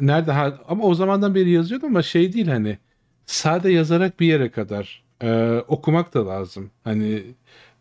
nerede 0.01 0.32
ha, 0.32 0.60
ama 0.68 0.84
o 0.84 0.96
zamandan 0.96 1.36
beri 1.36 1.50
yazıyordum 1.51 1.89
ama 1.89 2.01
şey 2.03 2.34
değil 2.34 2.48
hani 2.48 2.77
sade 3.25 3.72
yazarak 3.72 4.20
bir 4.20 4.27
yere 4.27 4.51
kadar 4.51 5.03
Ee, 5.24 5.63
okumak 5.68 6.13
da 6.13 6.28
lazım. 6.28 6.72
Hani 6.84 7.24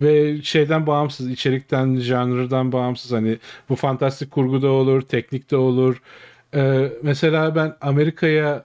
ve 0.03 0.43
şeyden 0.43 0.87
bağımsız, 0.87 1.31
içerikten, 1.31 1.97
janrdan 1.97 2.73
bağımsız 2.73 3.13
hani 3.13 3.39
bu 3.69 3.77
fantastik 3.77 4.31
kurguda 4.31 4.69
olur, 4.69 5.03
teknikte 5.03 5.57
olur. 5.57 6.03
Ee, 6.55 6.93
mesela 7.03 7.55
ben 7.55 7.77
Amerika'ya 7.81 8.65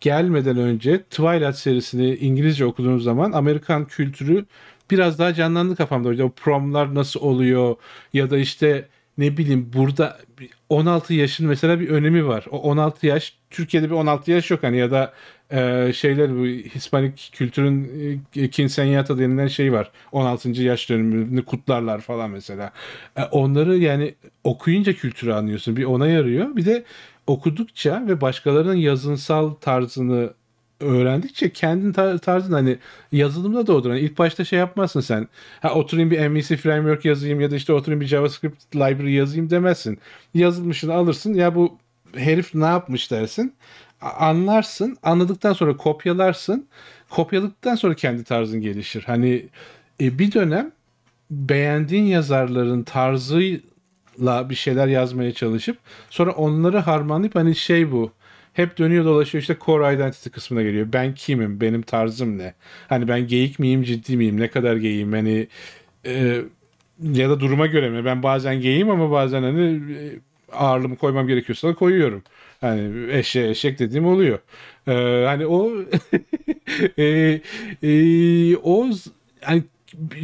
gelmeden 0.00 0.58
önce 0.58 1.02
Twilight 1.02 1.56
serisini 1.56 2.14
İngilizce 2.16 2.64
okuduğum 2.64 3.00
zaman 3.00 3.32
Amerikan 3.32 3.84
kültürü 3.84 4.46
biraz 4.90 5.18
daha 5.18 5.34
canlandı 5.34 5.76
kafamda. 5.76 6.24
O 6.24 6.30
promlar 6.30 6.94
nasıl 6.94 7.20
oluyor 7.20 7.76
ya 8.12 8.30
da 8.30 8.38
işte 8.38 8.88
ne 9.18 9.36
bileyim 9.36 9.70
burada 9.74 10.18
bir 10.40 10.50
16 10.68 11.14
yaşın 11.14 11.46
mesela 11.46 11.80
bir 11.80 11.88
önemi 11.88 12.26
var. 12.26 12.44
O 12.50 12.58
16 12.58 13.06
yaş 13.06 13.34
Türkiye'de 13.50 13.86
bir 13.86 13.94
16 13.94 14.30
yaş 14.30 14.50
yok 14.50 14.62
hani 14.62 14.78
ya 14.78 14.90
da 14.90 15.12
e, 15.50 15.92
şeyler 15.92 16.38
bu 16.38 16.44
Hispanik 16.46 17.30
kültürün 17.32 17.84
e, 18.36 18.46
quinceañera 18.46 19.18
denilen 19.18 19.46
şey 19.46 19.72
var. 19.72 19.90
16. 20.12 20.50
yaş 20.50 20.90
dönümünü 20.90 21.44
kutlarlar 21.44 22.00
falan 22.00 22.30
mesela. 22.30 22.72
E, 23.16 23.22
onları 23.22 23.76
yani 23.76 24.14
okuyunca 24.44 24.92
kültürü 24.92 25.32
anlıyorsun. 25.32 25.76
Bir 25.76 25.84
ona 25.84 26.06
yarıyor. 26.06 26.56
Bir 26.56 26.66
de 26.66 26.84
okudukça 27.26 28.04
ve 28.08 28.20
başkalarının 28.20 28.74
yazınsal 28.74 29.50
tarzını 29.50 30.32
öğrendikçe 30.80 31.52
kendin 31.52 31.92
tar- 31.92 32.18
tarzın 32.18 32.52
hani 32.52 32.78
yazılımda 33.12 33.66
da 33.66 33.72
odur. 33.72 33.90
Hani 33.90 34.00
ilk 34.00 34.18
başta 34.18 34.44
şey 34.44 34.58
yapmazsın 34.58 35.00
sen. 35.00 35.28
Ha 35.60 35.74
oturayım 35.74 36.10
bir 36.10 36.28
MVC 36.28 36.56
framework 36.56 37.04
yazayım 37.04 37.40
ya 37.40 37.50
da 37.50 37.56
işte 37.56 37.72
oturayım 37.72 38.00
bir 38.00 38.06
JavaScript 38.06 38.76
library 38.76 39.12
yazayım 39.14 39.50
demezsin. 39.50 39.98
Yazılmışını 40.34 40.94
alırsın 40.94 41.34
ya 41.34 41.54
bu 41.54 41.78
herif 42.16 42.54
ne 42.54 42.64
yapmış 42.64 43.10
dersin. 43.10 43.54
Anlarsın. 44.00 44.96
Anladıktan 45.02 45.52
sonra 45.52 45.76
kopyalarsın. 45.76 46.68
Kopyaladıktan 47.10 47.74
sonra 47.74 47.94
kendi 47.94 48.24
tarzın 48.24 48.60
gelişir. 48.60 49.02
Hani 49.02 49.46
e, 50.00 50.18
bir 50.18 50.32
dönem 50.32 50.72
beğendiğin 51.30 52.04
yazarların 52.04 52.82
tarzıyla 52.82 54.50
bir 54.50 54.54
şeyler 54.54 54.86
yazmaya 54.86 55.32
çalışıp 55.32 55.78
sonra 56.10 56.32
onları 56.32 56.78
harmanlayıp 56.78 57.34
hani 57.34 57.54
şey 57.54 57.92
bu 57.92 58.12
hep 58.52 58.78
dönüyor 58.78 59.04
dolaşıyor 59.04 59.42
işte 59.42 59.56
core 59.64 59.94
identity 59.94 60.30
kısmına 60.30 60.62
geliyor. 60.62 60.88
Ben 60.92 61.14
kimim? 61.14 61.60
Benim 61.60 61.82
tarzım 61.82 62.38
ne? 62.38 62.54
Hani 62.88 63.08
ben 63.08 63.26
geyik 63.26 63.58
miyim? 63.58 63.82
Ciddi 63.82 64.16
miyim? 64.16 64.40
Ne 64.40 64.50
kadar 64.50 64.76
geyiyim? 64.76 65.12
Hani 65.12 65.48
e, 66.06 66.42
ya 67.02 67.30
da 67.30 67.40
duruma 67.40 67.66
göre 67.66 67.90
mi? 67.90 68.04
Ben 68.04 68.22
bazen 68.22 68.60
geyiyim 68.60 68.90
ama 68.90 69.10
bazen 69.10 69.42
hani 69.42 69.80
e, 69.98 70.18
ağırlığımı 70.52 70.96
koymam 70.96 71.26
gerekiyorsa 71.26 71.68
da 71.68 71.74
koyuyorum. 71.74 72.22
Hani 72.60 73.12
eşek 73.12 73.50
eşek 73.50 73.78
dediğim 73.78 74.06
oluyor. 74.06 74.38
Ee, 74.88 75.24
hani 75.26 75.46
o 75.46 75.72
e, 76.98 77.40
e, 77.82 78.56
o 78.56 78.90
hani 79.40 79.62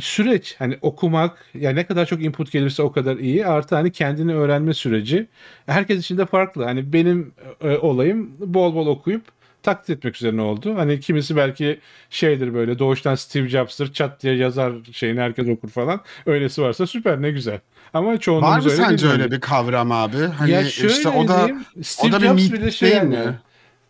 süreç 0.01 0.55
hani 0.59 0.79
okumak 0.83 1.47
yani 1.55 1.77
ne 1.77 1.87
kadar 1.87 2.07
çok 2.07 2.23
input 2.23 2.53
gelirse 2.53 2.83
o 2.83 2.93
kadar 2.93 3.17
iyi 3.17 3.47
artı 3.47 3.75
hani 3.75 3.93
kendini 3.93 4.35
öğrenme 4.35 4.75
süreci 4.75 5.27
herkes 5.67 5.99
için 6.01 6.19
de 6.19 6.27
farklı 6.27 6.65
hani 6.65 6.93
benim 6.93 7.33
e, 7.61 7.77
olayım 7.77 8.37
bol 8.41 8.75
bol 8.75 8.87
okuyup 8.87 9.23
taklit 9.62 9.90
etmek 9.90 10.16
üzerine 10.16 10.42
oldu. 10.42 10.75
Hani 10.76 11.00
kimisi 11.00 11.37
belki 11.37 11.81
şeydir 12.11 12.54
böyle 12.54 12.78
doğuştan 12.78 13.14
Steve 13.14 13.49
Jobs'tır 13.49 13.92
çat 13.92 14.23
diye 14.23 14.35
yazar 14.35 14.73
şeyini 14.92 15.21
herkes 15.21 15.49
okur 15.49 15.69
falan. 15.69 16.00
Öylesi 16.26 16.62
varsa 16.62 16.87
süper 16.87 17.23
ne 17.23 17.31
güzel. 17.31 17.61
Ama 17.95 18.19
çoğunluğumuz 18.19 18.52
Var 18.52 18.59
mı 18.59 18.64
öyle 18.64 18.76
sence 18.76 19.07
değil 19.07 19.21
öyle 19.21 19.31
bir 19.31 19.40
kavram 19.40 19.92
abi? 19.92 20.19
Hani 20.19 20.50
ya 20.50 20.64
şöyle 20.64 20.92
işte 20.92 21.09
o 21.09 21.28
da 21.28 21.37
diyeyim, 21.37 21.64
Steve 21.83 22.09
o 22.09 22.12
da 22.12 22.23
bir 22.23 22.26
Jobs 22.26 22.42
mit 22.42 22.52
bile 22.52 22.71
şey 22.71 22.90
değil 22.90 23.02
yani, 23.02 23.16
mi? 23.16 23.38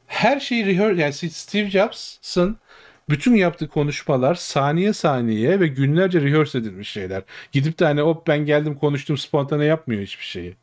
her 0.06 0.40
şeyi 0.40 0.66
rehearse 0.66 1.02
yani 1.02 1.12
Steve 1.12 1.70
Jobs'ın 1.70 2.56
bütün 3.10 3.34
yaptığı 3.34 3.68
konuşmalar 3.68 4.34
saniye 4.34 4.92
saniye 4.92 5.60
ve 5.60 5.66
günlerce 5.66 6.20
rehearse 6.20 6.58
edilmiş 6.58 6.88
şeyler. 6.88 7.22
Gidip 7.52 7.78
de 7.78 7.84
hani 7.84 8.00
hop 8.00 8.26
ben 8.26 8.38
geldim 8.38 8.74
konuştum 8.74 9.18
spontane 9.18 9.64
yapmıyor 9.64 10.02
hiçbir 10.02 10.24
şeyi. 10.24 10.56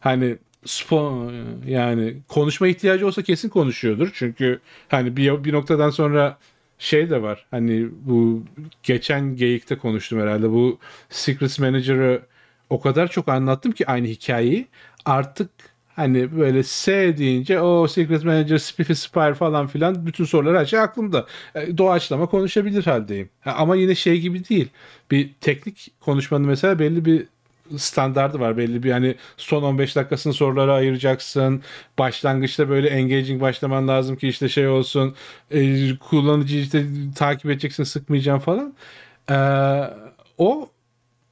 Hani 0.00 0.36
spo 0.64 1.30
yani 1.66 2.16
konuşma 2.28 2.68
ihtiyacı 2.68 3.06
olsa 3.06 3.22
kesin 3.22 3.48
konuşuyordur. 3.48 4.10
Çünkü 4.14 4.60
hani 4.88 5.16
bir, 5.16 5.44
bir 5.44 5.52
noktadan 5.52 5.90
sonra 5.90 6.38
şey 6.78 7.10
de 7.10 7.22
var. 7.22 7.46
Hani 7.50 7.88
bu 8.04 8.44
geçen 8.82 9.36
geyikte 9.36 9.78
konuştum 9.78 10.20
herhalde. 10.20 10.50
Bu 10.50 10.78
Secrets 11.10 11.58
Manager'ı 11.58 12.22
o 12.70 12.80
kadar 12.80 13.08
çok 13.08 13.28
anlattım 13.28 13.72
ki 13.72 13.86
aynı 13.86 14.06
hikayeyi. 14.06 14.66
Artık 15.04 15.50
hani 15.96 16.36
böyle 16.38 16.62
S 16.62 17.16
deyince 17.16 17.60
o 17.60 17.88
Secret 17.88 18.24
Manager, 18.24 18.58
Spiffy 18.58 18.94
Spire 18.94 19.34
falan 19.34 19.66
filan 19.66 20.06
bütün 20.06 20.24
sorular 20.24 20.56
her 20.58 20.66
şey 20.66 20.78
aklımda. 20.80 21.26
E, 21.54 21.78
Doğaçlama 21.78 22.26
konuşabilir 22.26 22.84
haldeyim. 22.84 23.28
Ha, 23.40 23.52
Ama 23.58 23.76
yine 23.76 23.94
şey 23.94 24.20
gibi 24.20 24.48
değil. 24.48 24.68
Bir 25.10 25.30
teknik 25.40 25.90
konuşmanın 26.00 26.46
mesela 26.46 26.78
belli 26.78 27.04
bir 27.04 27.26
standardı 27.76 28.40
var. 28.40 28.56
Belli 28.56 28.82
bir 28.82 28.92
hani 28.92 29.14
son 29.36 29.62
15 29.62 29.96
dakikasını 29.96 30.32
sorulara 30.32 30.74
ayıracaksın. 30.74 31.62
Başlangıçta 31.98 32.68
böyle 32.68 32.88
engaging 32.88 33.42
başlaman 33.42 33.88
lazım 33.88 34.16
ki 34.16 34.28
işte 34.28 34.48
şey 34.48 34.68
olsun. 34.68 35.14
E, 35.50 35.96
kullanıcıyı 35.98 36.62
işte 36.62 36.86
takip 37.16 37.50
edeceksin, 37.50 37.84
sıkmayacaksın 37.84 38.44
falan. 38.44 38.74
E, 39.30 39.36
o 40.38 40.68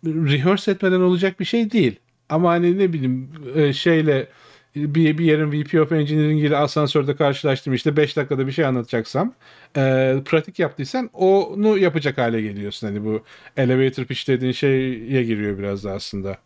rehearse 0.06 0.70
etmeden 0.70 1.00
olacak 1.00 1.40
bir 1.40 1.44
şey 1.44 1.70
değil. 1.70 1.96
Ama 2.28 2.50
hani 2.50 2.78
ne 2.78 2.92
bileyim 2.92 3.30
e, 3.54 3.72
şeyle 3.72 4.28
bir, 4.76 5.18
bir 5.18 5.24
yerin 5.24 5.52
VP 5.52 5.80
of 5.80 5.92
Engineering 5.92 6.44
ile 6.44 6.56
asansörde 6.56 7.16
karşılaştım 7.16 7.74
işte 7.74 7.96
5 7.96 8.16
dakikada 8.16 8.46
bir 8.46 8.52
şey 8.52 8.64
anlatacaksam 8.64 9.34
e, 9.76 10.16
pratik 10.24 10.58
yaptıysan 10.58 11.10
onu 11.12 11.78
yapacak 11.78 12.18
hale 12.18 12.42
geliyorsun. 12.42 12.86
Hani 12.86 13.04
bu 13.04 13.22
elevator 13.56 14.04
pitch 14.04 14.28
dediğin 14.28 14.52
şeye 14.52 15.24
giriyor 15.24 15.58
biraz 15.58 15.84
da 15.84 15.92
aslında. 15.92 16.38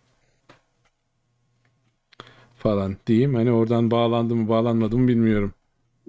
Falan 2.57 2.97
diyeyim. 3.07 3.35
Hani 3.35 3.53
oradan 3.53 3.91
bağlandı 3.91 4.35
mı 4.37 4.49
bağlanmadı 4.49 4.99
mı 4.99 5.09
bilmiyorum. 5.09 5.55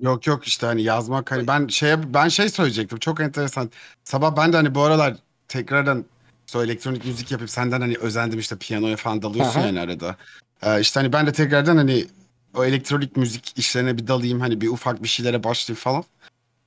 Yok 0.02 0.28
yok 0.28 0.44
işte 0.48 0.66
hani 0.68 0.84
yazmak 0.84 1.32
hani 1.32 1.48
ben 1.48 1.68
şeye 1.68 2.14
ben 2.14 2.28
şey 2.28 2.50
söyleyecektim 2.50 3.00
çok 3.00 3.20
enteresan. 3.20 3.70
Sabah 4.04 4.38
ben 4.38 4.54
de 4.54 4.58
hani 4.58 4.76
bu 4.76 4.82
aralar 4.82 5.16
tekrardan 5.48 6.06
işte 6.48 6.60
elektronik 6.60 7.06
müzik 7.06 7.32
yapıp 7.32 7.50
senden 7.50 7.82
hani 7.82 7.98
özendim 7.98 8.40
işte 8.40 8.56
piyanoya 8.56 8.98
falan 8.98 9.22
dalıyorsun 9.22 9.60
Aha. 9.60 9.68
yani 9.68 9.80
arada. 9.80 10.16
Ee, 10.64 10.82
işte 10.82 11.00
hani 11.00 11.14
ben 11.14 11.28
de 11.28 11.32
tekrardan 11.32 11.78
hani 11.78 12.06
o 12.54 12.66
elektronik 12.66 13.18
müzik 13.18 13.54
işlerine 13.58 13.98
bir 13.98 14.08
dalayım 14.08 14.40
hani 14.40 14.62
bir 14.62 14.68
ufak 14.68 15.04
bir 15.04 15.08
şeylere 15.08 15.44
başlayayım 15.44 15.82
falan. 15.82 16.04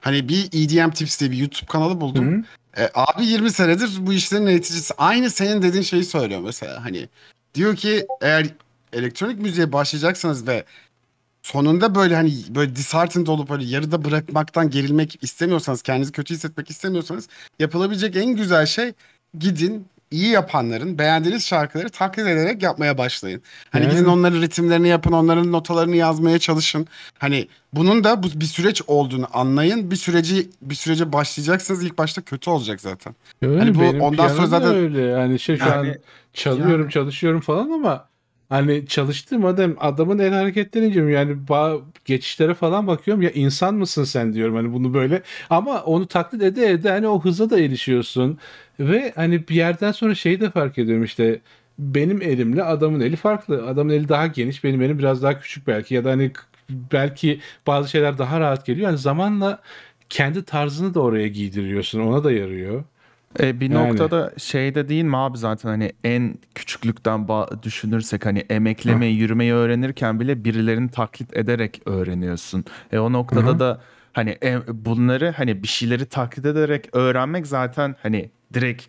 Hani 0.01 0.29
bir 0.29 0.47
EDM 0.53 0.91
Tips 0.91 1.21
diye 1.21 1.31
bir 1.31 1.37
YouTube 1.37 1.67
kanalı 1.67 2.01
buldum. 2.01 2.33
Hı 2.33 2.37
hı. 2.37 2.83
E, 2.83 2.91
abi 2.95 3.27
20 3.27 3.51
senedir 3.51 3.91
bu 4.01 4.13
işlerin 4.13 4.47
eğiticisi. 4.47 4.95
Aynı 4.99 5.31
senin 5.31 5.63
dediğin 5.63 5.83
şeyi 5.83 6.05
söylüyor 6.05 6.41
mesela. 6.41 6.85
Hani 6.85 7.09
diyor 7.55 7.77
ki 7.77 8.07
eğer 8.21 8.47
elektronik 8.93 9.39
müziğe 9.39 9.73
başlayacaksanız 9.73 10.47
ve 10.47 10.65
sonunda 11.43 11.95
böyle 11.95 12.15
hani 12.15 12.33
böyle 12.49 12.77
disheartened 12.77 13.27
olup 13.27 13.51
böyle 13.51 13.65
yarıda 13.65 14.05
bırakmaktan 14.05 14.71
gerilmek 14.71 15.19
istemiyorsanız, 15.23 15.83
kendinizi 15.83 16.13
kötü 16.13 16.35
hissetmek 16.35 16.71
istemiyorsanız 16.71 17.29
yapılabilecek 17.59 18.17
en 18.17 18.37
güzel 18.37 18.67
şey 18.67 18.93
gidin 19.39 19.87
iyi 20.11 20.29
yapanların 20.29 20.99
beğendiğiniz 20.99 21.47
şarkıları 21.47 21.89
taklit 21.89 22.27
ederek 22.27 22.63
yapmaya 22.63 22.99
başlayın. 22.99 23.43
Hani 23.71 23.83
Evet. 23.85 23.93
gidin 23.93 24.05
onların 24.05 24.41
ritimlerini 24.43 24.89
yapın, 24.89 25.13
onların 25.13 25.53
notalarını 25.53 25.97
yazmaya 25.97 26.39
çalışın. 26.39 26.87
Hani 27.19 27.49
bunun 27.73 28.05
da 28.05 28.23
bu 28.23 28.27
bir 28.35 28.45
süreç 28.45 28.83
olduğunu 28.87 29.27
anlayın. 29.33 29.91
Bir 29.91 29.97
süreci 29.97 30.51
bir 30.63 30.75
sürece 30.75 31.13
başlayacaksınız 31.13 31.85
ilk 31.85 31.99
başta 31.99 32.23
kötü 32.23 32.51
olacak 32.51 32.81
zaten. 32.81 33.15
Öyle 33.43 33.59
Hani 33.59 33.75
bu 33.75 33.81
benim 33.81 34.01
ondan 34.01 34.29
sonra 34.29 34.47
zaten- 34.47 34.75
öyle. 34.75 35.01
Yani 35.01 35.39
şey 35.39 35.57
şu 35.57 35.65
an 35.65 35.69
Yani- 35.85 35.99
çalıyorum 36.35 36.81
yani- 36.81 36.91
çalışıyorum 36.93 37.41
falan 37.41 37.71
ama 37.71 38.08
hani 38.49 38.87
çalıştığım 38.87 39.45
adam 39.45 39.75
adamın 39.81 40.19
el 40.19 40.33
hareketlerini 40.33 40.88
inceliyorum. 40.88 41.14
Yani 41.14 41.47
ba- 41.49 41.83
geçişlere 42.05 42.55
falan 42.55 42.87
bakıyorum 42.87 43.23
ya 43.23 43.31
insan 43.31 43.75
mısın 43.75 44.05
sen 44.05 44.33
diyorum 44.35 44.55
hani 44.57 44.73
bunu 44.73 44.95
böyle 44.95 45.23
ama 45.50 45.83
onu 45.83 46.07
taklit 46.07 46.43
ede 46.43 46.67
ede 46.71 46.90
hani 46.90 47.09
o 47.09 47.21
hıza 47.21 47.50
da 47.50 47.61
erişiyorsun 47.61 48.38
ve 48.81 49.12
hani 49.17 49.49
bir 49.49 49.55
yerden 49.55 49.93
sonra 49.93 50.14
şeyi 50.14 50.40
de 50.40 50.50
fark 50.50 50.78
ediyorum 50.78 51.05
işte 51.05 51.40
benim 51.78 52.23
elimle 52.23 52.62
adamın 52.62 53.00
eli 53.00 53.17
farklı. 53.17 53.67
Adamın 53.67 53.93
eli 53.93 54.09
daha 54.09 54.26
geniş, 54.26 54.64
benim 54.64 54.83
elim 54.83 54.99
biraz 54.99 55.23
daha 55.23 55.40
küçük 55.40 55.67
belki 55.67 55.95
ya 55.95 56.05
da 56.05 56.11
hani 56.11 56.33
belki 56.71 57.40
bazı 57.67 57.88
şeyler 57.90 58.19
daha 58.19 58.40
rahat 58.40 58.67
geliyor. 58.67 58.88
Yani 58.88 58.99
zamanla 58.99 59.62
kendi 60.09 60.45
tarzını 60.45 60.95
da 60.95 61.00
oraya 61.00 61.28
giydiriyorsun. 61.28 62.00
Ona 62.00 62.25
da 62.25 62.33
yarıyor. 62.33 62.85
E, 63.41 63.61
bir 63.61 63.71
Yani. 63.71 63.89
noktada 63.89 64.33
şeyde 64.39 64.89
değil 64.89 65.05
mi 65.05 65.17
abi 65.17 65.39
zaten 65.39 65.69
hani 65.69 65.93
en 66.05 66.35
küçüklükten 66.55 67.21
ba- 67.21 67.63
düşünürsek 67.63 68.27
hani 68.27 68.39
emeklemeyi, 68.39 69.17
yürümeyi 69.17 69.53
öğrenirken 69.53 70.21
bile 70.21 70.45
birilerini 70.45 70.91
taklit 70.91 71.37
ederek 71.37 71.81
öğreniyorsun. 71.87 72.65
E 72.93 72.99
o 72.99 73.13
noktada 73.13 73.47
Hı 73.51 73.55
hı. 73.55 73.59
da 73.59 73.81
hani 74.13 74.39
e, 74.43 74.59
bunları 74.85 75.35
hani 75.37 75.63
bir 75.63 75.69
şeyleri 75.69 76.07
taklit 76.07 76.47
ederek 76.47 76.89
öğrenmek 76.93 77.47
zaten 77.47 77.97
hani 78.03 78.31
direkt 78.55 78.85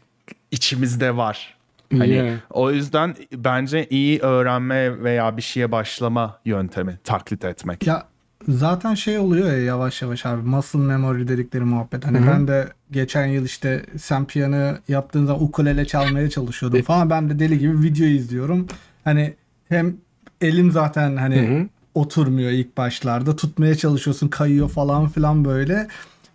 içimizde 0.51 1.17
var. 1.17 1.55
Hani 1.98 2.10
Yeah. 2.13 2.36
o 2.50 2.72
yüzden 2.72 3.15
bence 3.34 3.88
iyi 3.89 4.19
öğrenme 4.19 5.03
veya 5.03 5.38
bir 5.38 5.41
şeye 5.41 5.72
başlama 5.72 6.39
yöntemi 6.46 6.98
taklit 7.03 7.46
etmek. 7.46 7.88
Ya 7.88 8.08
zaten 8.48 8.93
şey 8.93 9.17
oluyor 9.17 9.48
ya 9.48 9.58
yavaş 9.63 10.01
yavaş 10.01 10.25
abi 10.25 10.41
muscle 10.41 10.79
memory 10.79 11.27
dedikleri 11.27 11.63
muhabbet. 11.63 12.05
Hani 12.05 12.17
Hı 12.17 12.24
hı. 12.24 12.27
ben 12.27 12.48
de 12.48 12.67
geçen 12.91 13.25
yıl 13.25 13.46
işte 13.46 13.86
sen 13.98 14.25
piyano 14.25 14.75
yaptığın 14.88 15.25
zaman 15.25 15.43
ukulele 15.43 15.86
çalmaya 15.86 16.29
çalışıyordum 16.29 16.81
falan. 16.81 17.10
Ben 17.10 17.29
de 17.29 17.39
deli 17.39 17.60
gibi 17.60 17.81
video 17.84 18.05
izliyorum. 18.05 18.67
Hani 19.03 19.34
hem 19.69 19.96
elim 20.41 20.72
zaten 20.72 21.17
hani 21.17 21.36
Hı 21.50 21.60
hı. 21.60 21.67
oturmuyor 21.96 22.51
ilk 22.51 22.77
başlarda. 22.77 23.36
Tutmaya 23.36 23.75
çalışıyorsun 23.75 24.27
kayıyor 24.27 24.69
falan 24.69 25.08
filan 25.08 25.46
böyle. 25.46 25.88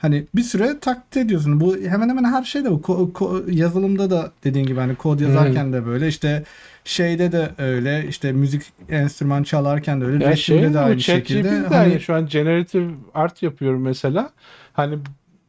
Hani 0.05 0.27
bir 0.35 0.43
süre 0.43 0.81
taklit 0.81 1.17
ediyorsun. 1.17 1.61
Bu 1.61 1.77
hemen 1.77 2.09
hemen 2.09 2.25
her 2.25 2.45
şeyde 2.45 2.71
bu. 2.71 2.75
Ko- 2.75 3.13
ko- 3.13 3.53
yazılımda 3.55 4.11
da 4.11 4.33
dediğin 4.45 4.67
gibi 4.67 4.81
hani 4.81 4.95
kod 4.97 5.21
yazarken 5.21 5.73
de 5.73 5.87
böyle 5.87 6.09
işte 6.09 6.45
şeyde 6.85 7.33
de 7.33 7.51
öyle 7.59 8.09
işte 8.09 8.33
müzik 8.33 8.63
enstrüman 8.89 9.43
çalarken 9.43 10.01
de 10.01 10.05
öyle 10.05 10.25
Ya 10.25 10.31
resimde 10.31 10.61
şey 10.61 10.75
de 10.75 10.79
aynı 10.79 11.01
şekilde. 11.01 11.51
de 11.51 11.67
Hani 11.67 12.01
şu 12.01 12.15
an 12.15 12.27
generative 12.27 12.91
art 13.15 13.43
yapıyorum 13.43 13.83
mesela. 13.83 14.31
Hani 14.73 14.99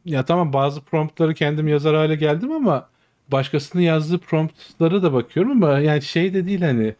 ya 0.04 0.24
tamam 0.24 0.52
bazı 0.52 0.80
promptları 0.80 1.34
kendim 1.34 1.68
yazar 1.68 1.96
hale 1.96 2.14
geldim 2.14 2.52
ama 2.52 2.88
başkasının 3.28 3.82
yazdığı 3.82 4.18
promptlara 4.18 5.02
da 5.02 5.12
bakıyorum 5.12 5.62
ama 5.64 5.78
yani 5.78 6.02
şey 6.02 6.34
de 6.34 6.46
değil 6.46 6.60
hani 6.62 6.94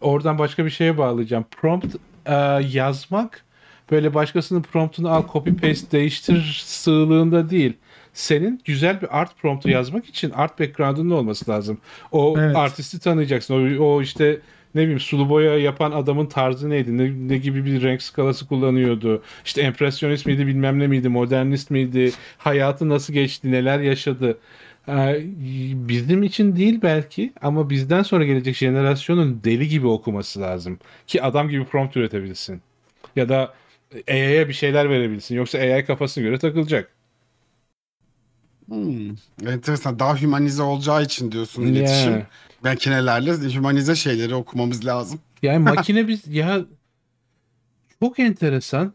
oradan 0.00 0.38
başka 0.38 0.64
bir 0.64 0.70
şeye 0.70 0.98
bağlayacağım. 0.98 1.44
Prompt 1.60 1.96
e, 2.26 2.34
yazmak 2.72 3.44
böyle 3.90 4.14
başkasının 4.14 4.62
promptunu 4.62 5.10
al 5.10 5.22
copy 5.32 5.50
paste 5.50 5.98
değiştir 5.98 6.62
sığlığında 6.66 7.50
değil. 7.50 7.72
Senin 8.14 8.60
güzel 8.64 9.02
bir 9.02 9.20
art 9.20 9.38
promptu 9.38 9.70
yazmak 9.70 10.06
için 10.06 10.30
art 10.30 10.60
background'un 10.60 11.10
olması 11.10 11.50
lazım. 11.50 11.78
O 12.12 12.34
Evet. 12.38 12.56
artisti 12.56 13.00
tanıyacaksın. 13.00 13.78
O, 13.78 13.84
o 13.84 14.02
işte 14.02 14.40
ne 14.74 14.80
bileyim 14.82 15.00
sulu 15.00 15.28
boya 15.28 15.58
yapan 15.58 15.90
adamın 15.92 16.26
tarzı 16.26 16.70
neydi? 16.70 16.98
Ne, 16.98 17.28
ne 17.28 17.38
gibi 17.38 17.64
bir 17.64 17.82
renk 17.82 18.02
skalası 18.02 18.46
kullanıyordu? 18.48 19.22
İşte 19.44 19.62
empresyonist 19.62 20.26
miydi 20.26 20.46
bilmem 20.46 20.78
ne 20.78 20.86
miydi? 20.86 21.08
Modernist 21.08 21.70
miydi? 21.70 22.12
Hayatı 22.38 22.88
nasıl 22.88 23.12
geçti? 23.12 23.52
Neler 23.52 23.80
yaşadı? 23.80 24.38
Ee, 24.88 25.20
bizim 25.74 26.22
için 26.22 26.56
değil 26.56 26.78
belki 26.82 27.32
ama 27.42 27.70
bizden 27.70 28.02
sonra 28.02 28.24
gelecek 28.24 28.56
jenerasyonun 28.56 29.40
deli 29.44 29.68
gibi 29.68 29.86
okuması 29.86 30.40
lazım. 30.40 30.78
Ki 31.06 31.22
adam 31.22 31.48
gibi 31.48 31.64
prompt 31.64 31.96
üretebilsin. 31.96 32.62
Ya 33.16 33.28
da 33.28 33.54
AI'ye 34.08 34.48
bir 34.48 34.52
şeyler 34.52 34.90
verebilsin. 34.90 35.34
Yoksa 35.34 35.58
AI 35.58 35.84
kafasına 35.84 36.24
göre 36.24 36.38
takılacak. 36.38 36.90
Hmm, 38.66 39.10
enteresan. 39.46 39.98
Daha 39.98 40.22
humanize 40.22 40.62
olacağı 40.62 41.02
için 41.02 41.32
diyorsun 41.32 41.62
iletişim. 41.62 42.12
Yani. 42.12 42.24
Makinelerle 42.64 43.32
humanize 43.32 43.94
şeyleri 43.94 44.34
okumamız 44.34 44.86
lazım. 44.86 45.20
Yani 45.42 45.58
makine 45.74 46.08
biz 46.08 46.28
ya 46.28 46.60
çok 48.00 48.18
enteresan. 48.18 48.92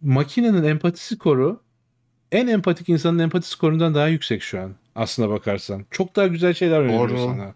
Makinenin 0.00 0.64
empatisi 0.64 1.18
koru 1.18 1.60
en 2.32 2.46
empatik 2.46 2.88
insanın 2.88 3.18
empati 3.18 3.48
skorundan 3.48 3.94
daha 3.94 4.08
yüksek 4.08 4.42
şu 4.42 4.60
an 4.60 4.74
aslına 4.94 5.30
bakarsan. 5.30 5.84
Çok 5.90 6.16
daha 6.16 6.26
güzel 6.26 6.54
şeyler 6.54 6.88
Doğru. 6.88 7.18
sana. 7.18 7.54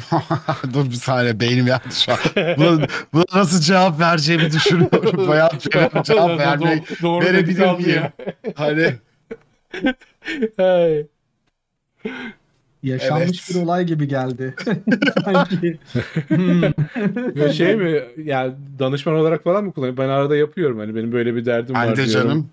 Dur 0.74 0.84
bir 0.90 0.94
saniye 0.94 1.40
beynim 1.40 1.66
yandı 1.66 1.94
şu 1.94 2.12
an. 2.12 2.18
Buna, 2.58 2.86
buna 3.12 3.24
nasıl 3.34 3.60
cevap 3.60 4.00
vereceğimi 4.00 4.52
düşünüyorum. 4.52 5.28
Bayağı 5.28 5.50
bir 5.52 5.58
cevap 6.02 6.38
vermeyi 6.38 6.78
Do- 6.80 7.02
doğru 7.02 7.24
verebilir 7.24 7.70
miyim? 7.78 8.02
Hani 8.54 8.94
Hey. 10.56 11.06
yaşanmış 12.82 13.48
Evet. 13.50 13.50
bir 13.50 13.64
olay 13.64 13.84
gibi 13.86 14.08
geldi. 14.08 14.54
Sanki. 15.24 15.78
Hmm. 16.28 16.62
Ve 17.36 17.52
şey 17.52 17.76
mi 17.76 18.02
ya 18.24 18.54
danışman 18.78 19.14
olarak 19.14 19.44
falan 19.44 19.64
mı 19.64 19.72
kullanıyor? 19.72 19.96
Ben 19.96 20.08
arada 20.08 20.36
yapıyorum 20.36 20.78
hani 20.78 20.94
benim 20.94 21.12
böyle 21.12 21.34
bir 21.34 21.44
derdim 21.46 21.74
var 21.74 21.88
ben 21.88 21.96
de 21.96 22.06
diyorum. 22.06 22.28
canım. 22.28 22.50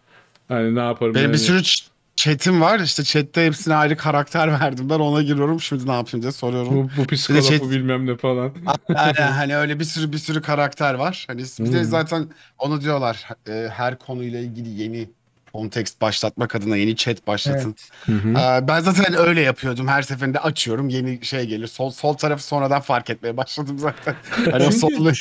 Hani 0.47 0.75
ne 0.75 0.79
yaparım 0.79 1.15
Benim 1.15 1.25
bir 1.33 1.37
yani? 1.37 1.45
sürü 1.45 1.57
ç- 1.59 1.87
chat'im 2.15 2.61
var. 2.61 2.79
İşte 2.79 3.03
chat'te 3.03 3.45
hepsine 3.45 3.75
ayrı 3.75 3.97
karakter 3.97 4.51
verdim. 4.61 4.89
Ben 4.89 4.99
ona 4.99 5.21
giriyorum. 5.21 5.61
Şimdi 5.61 5.87
ne 5.87 5.91
yapayım 5.93 6.21
diye 6.21 6.31
soruyorum. 6.31 6.91
bu, 6.97 7.01
bu 7.01 7.07
psikolog 7.07 7.43
şey- 7.43 7.59
bu 7.59 7.71
bilmem 7.71 8.05
ne 8.07 8.17
falan. 8.17 8.51
Aynen, 8.95 9.31
hani 9.31 9.57
öyle 9.57 9.79
bir 9.79 9.85
sürü 9.85 10.11
bir 10.13 10.17
sürü 10.17 10.41
karakter 10.41 10.93
var. 10.93 11.23
Hani 11.27 11.39
bir 11.59 11.73
de 11.73 11.77
Hmm. 11.79 11.83
zaten 11.83 12.27
onu 12.59 12.81
diyorlar. 12.81 13.27
e, 13.49 13.67
her 13.73 13.99
konuyla 13.99 14.39
ilgili 14.39 14.69
yeni 14.83 15.09
kontekst 15.53 16.01
başlatmak 16.01 16.55
adına 16.55 16.77
yeni 16.77 16.95
chat 16.95 17.27
başlatın. 17.27 17.75
Hı 18.05 18.11
hı. 18.11 18.29
Ee, 18.29 18.67
Ben 18.67 18.79
zaten 18.79 19.13
öyle 19.17 19.41
yapıyordum. 19.41 19.87
Her 19.87 20.01
seferinde 20.01 20.39
açıyorum. 20.39 20.89
Yeni 20.89 21.25
şey 21.25 21.45
geliyor. 21.45 21.67
Sol 21.67 21.89
sol 21.91 22.13
tarafı 22.13 22.43
sonradan 22.43 22.81
fark 22.81 23.09
etmeye 23.09 23.37
başladım 23.37 23.79
zaten. 23.79 24.15
Hani 24.51 24.55
o 24.63 24.71
Çünkü- 24.71 24.75
sollu. 24.79 25.11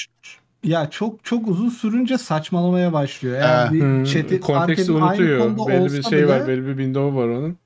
Ya 0.65 0.91
çok 0.91 1.25
çok 1.25 1.49
uzun 1.49 1.69
sürünce 1.69 2.19
saçmalamaya 2.19 2.93
başlıyor. 2.93 3.37
Ee, 3.41 3.71
bir 3.71 3.87
Hı, 3.87 3.97
chat'i 4.03 4.41
konteksti 4.41 4.93
unutuyor. 4.93 5.39
konuda 5.39 5.67
Belli 5.67 5.93
bir 5.93 6.03
şey 6.03 6.29
bile, 6.29 6.29
var, 6.29 6.47
belli 6.47 6.67
bir 6.67 6.73
window'u 6.77 7.15
var 7.17 7.29
onun. 7.29 7.59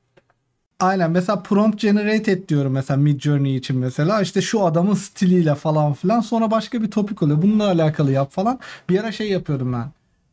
Aynen 0.81 1.11
mesela 1.11 1.43
prompt 1.43 1.81
generate 1.81 2.33
et 2.33 2.49
diyorum 2.49 2.73
mesela 2.73 2.97
Mid 2.97 3.21
Journey 3.21 3.57
için 3.57 3.77
mesela 3.79 4.21
işte 4.23 4.43
şu 4.43 4.65
adamın 4.65 4.95
stiliyle 4.95 5.55
falan 5.55 5.93
filan 5.93 6.21
sonra 6.21 6.51
başka 6.51 6.83
bir 6.83 6.91
topik 6.91 7.23
oluyor. 7.23 7.43
Bununla 7.43 7.67
alakalı 7.67 8.13
yap 8.13 8.33
falan. 8.33 8.61
Bir 8.91 9.01
ara 9.01 9.13
şey 9.13 9.31
yapıyordum 9.31 9.73
ben. 9.73 9.91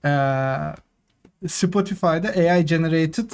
Ee, 0.10 1.48
Spotify'da 1.48 2.30
AI 2.30 2.66
generated 2.66 3.32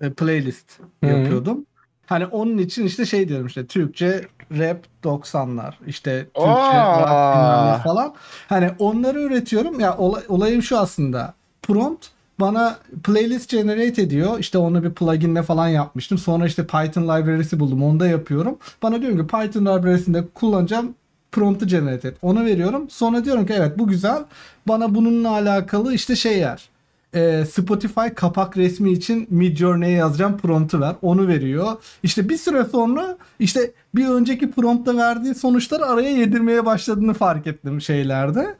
e, 0.00 0.10
playlist 0.12 0.80
Hı. 1.02 1.06
yapıyordum. 1.06 1.66
Hani 2.06 2.26
onun 2.26 2.58
için 2.58 2.86
işte 2.86 3.06
şey 3.06 3.28
diyorum 3.28 3.46
işte 3.46 3.66
Türkçe 3.66 4.24
rap 4.58 4.78
90'lar 5.04 5.72
işte 5.86 6.24
Türkçe 6.24 6.80
rock 7.00 7.36
bilmem 7.36 7.72
ne 7.72 7.82
falan. 7.82 8.14
Hani 8.48 8.70
onları 8.78 9.20
üretiyorum. 9.20 9.80
Ya 9.80 9.96
olay, 9.96 10.22
olayım 10.28 10.62
şu 10.62 10.78
aslında. 10.78 11.34
Prompt 11.62 12.06
bana 12.40 12.76
playlist 13.04 13.50
generate 13.50 14.02
ediyor. 14.02 14.38
İşte 14.38 14.58
onu 14.58 14.82
bir 14.82 14.94
pluginle 14.94 15.42
falan 15.42 15.68
yapmıştım. 15.68 16.18
Sonra 16.18 16.46
işte 16.46 16.66
Python 16.66 17.02
library'si 17.02 17.60
buldum. 17.60 17.82
Onu 17.82 18.00
da 18.00 18.06
yapıyorum. 18.06 18.58
Bana 18.82 19.00
diyorum 19.00 19.18
ki 19.18 19.26
Python 19.26 19.62
library'sinde 19.62 20.24
kullanacağım 20.34 20.94
prompt'u 21.32 21.66
generate 21.66 22.08
et. 22.08 22.16
Onu 22.22 22.44
veriyorum. 22.44 22.90
Sonra 22.90 23.24
diyorum 23.24 23.46
ki 23.46 23.54
evet 23.56 23.78
bu 23.78 23.86
güzel. 23.86 24.24
Bana 24.68 24.94
bununla 24.94 25.30
alakalı 25.30 25.94
işte 25.94 26.16
şey 26.16 26.38
yer. 26.38 26.68
Ee, 27.16 27.44
Spotify 27.44 28.08
kapak 28.14 28.56
resmi 28.56 28.92
için 28.92 29.26
Mid 29.30 29.56
Journey'e 29.56 29.92
yazacağım 29.96 30.38
prompt'u 30.38 30.80
ver. 30.80 30.94
Onu 31.02 31.28
veriyor. 31.28 31.72
İşte 32.02 32.28
bir 32.28 32.36
süre 32.36 32.64
sonra 32.64 33.18
işte 33.38 33.72
bir 33.94 34.08
önceki 34.08 34.50
prompt'ta 34.50 34.96
verdiği 34.96 35.34
sonuçları 35.34 35.86
araya 35.86 36.10
yedirmeye 36.10 36.66
başladığını 36.66 37.14
fark 37.14 37.46
ettim 37.46 37.80
şeylerde. 37.80 38.56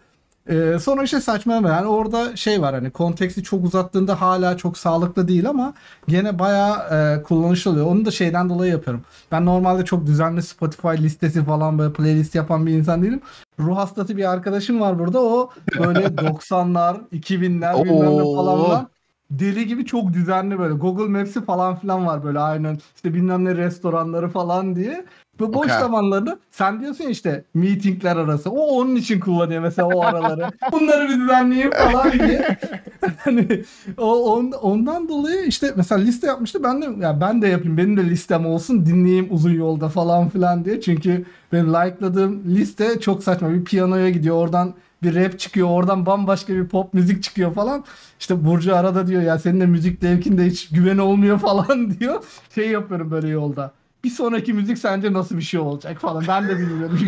Ee, 0.48 0.78
sonra 0.80 1.02
işte 1.02 1.20
saçmalama 1.20 1.68
yani 1.68 1.86
orada 1.86 2.36
şey 2.36 2.62
var 2.62 2.74
hani 2.74 2.90
konteksti 2.90 3.42
çok 3.42 3.64
uzattığında 3.64 4.20
hala 4.20 4.56
çok 4.56 4.78
sağlıklı 4.78 5.28
değil 5.28 5.48
ama 5.48 5.74
gene 6.08 6.38
bayağı 6.38 6.76
e, 7.18 7.22
kullanışlı 7.22 7.70
oluyor. 7.70 7.86
Onu 7.86 8.04
da 8.04 8.10
şeyden 8.10 8.48
dolayı 8.48 8.72
yapıyorum. 8.72 9.02
Ben 9.32 9.46
normalde 9.46 9.84
çok 9.84 10.06
düzenli 10.06 10.42
Spotify 10.42 10.88
listesi 10.88 11.44
falan 11.44 11.78
böyle 11.78 11.92
playlist 11.92 12.34
yapan 12.34 12.66
bir 12.66 12.72
insan 12.72 13.02
değilim. 13.02 13.20
Ruh 13.58 13.76
hastası 13.76 14.16
bir 14.16 14.32
arkadaşım 14.32 14.80
var 14.80 14.98
burada. 14.98 15.20
O 15.20 15.50
böyle 15.78 16.00
90'lar, 16.22 16.96
2000'ler 17.12 17.84
bilmem 17.84 18.18
ne 18.18 18.36
falan 18.36 18.64
filan 18.64 18.88
deli 19.30 19.66
gibi 19.66 19.84
çok 19.84 20.12
düzenli 20.12 20.58
böyle 20.58 20.74
Google 20.74 21.08
Maps'i 21.08 21.44
falan 21.44 21.76
filan 21.76 22.06
var 22.06 22.24
böyle 22.24 22.38
aynen 22.38 22.78
işte 22.96 23.14
bilmem 23.14 23.44
ne 23.44 23.54
restoranları 23.56 24.28
falan 24.28 24.76
diye. 24.76 25.04
Ve 25.40 25.52
boş 25.54 25.66
Okey. 25.66 25.78
zamanlarını 25.78 26.38
sen 26.50 26.80
diyorsun 26.80 27.04
ya 27.04 27.10
işte 27.10 27.44
meetingler 27.54 28.16
arası. 28.16 28.50
O 28.50 28.60
onun 28.60 28.96
için 28.96 29.20
kullanıyor 29.20 29.62
mesela 29.62 29.88
o 29.88 30.02
araları. 30.02 30.50
Bunları 30.72 31.08
bir 31.08 31.20
düzenleyeyim 31.20 31.70
falan 31.70 32.12
diye. 32.12 32.58
hani 33.18 33.62
o 33.98 34.32
on- 34.32 34.52
ondan 34.62 35.08
dolayı 35.08 35.44
işte 35.46 35.72
mesela 35.76 36.00
liste 36.00 36.26
yapmıştı. 36.26 36.62
Ben 36.62 36.82
de 36.82 37.04
ya 37.04 37.20
ben 37.20 37.42
de 37.42 37.48
yapayım. 37.48 37.76
Benim 37.76 37.96
de 37.96 38.04
listem 38.04 38.46
olsun. 38.46 38.86
Dinleyeyim 38.86 39.26
uzun 39.30 39.50
yolda 39.54 39.88
falan 39.88 40.28
filan 40.28 40.64
diye. 40.64 40.80
Çünkü 40.80 41.24
benim 41.52 41.68
like'ladığım 41.68 42.42
liste 42.54 43.00
çok 43.00 43.22
saçma. 43.22 43.50
Bir 43.50 43.64
piyanoya 43.64 44.10
gidiyor. 44.10 44.36
Oradan 44.36 44.74
bir 45.02 45.14
rap 45.14 45.38
çıkıyor. 45.38 45.68
Oradan 45.70 46.06
bambaşka 46.06 46.52
bir 46.54 46.66
pop 46.68 46.94
müzik 46.94 47.22
çıkıyor 47.22 47.54
falan. 47.54 47.84
İşte 48.20 48.44
Burcu 48.44 48.76
arada 48.76 49.06
diyor 49.06 49.22
ya 49.22 49.38
senin 49.38 49.60
de 49.60 49.66
müzik 49.66 50.00
zevkinde 50.00 50.44
hiç 50.46 50.68
güven 50.68 50.98
olmuyor 50.98 51.38
falan 51.48 51.90
diyor. 52.00 52.24
Şey 52.54 52.68
yapıyorum 52.70 53.10
böyle 53.10 53.28
yolda. 53.28 53.72
Bir 54.06 54.10
sonraki 54.10 54.52
müzik 54.52 54.78
sence 54.78 55.12
nasıl 55.12 55.36
bir 55.36 55.42
şey 55.42 55.60
olacak 55.60 56.00
falan. 56.00 56.24
Ben 56.28 56.48
de 56.48 56.58
bilmiyorum. 56.58 56.98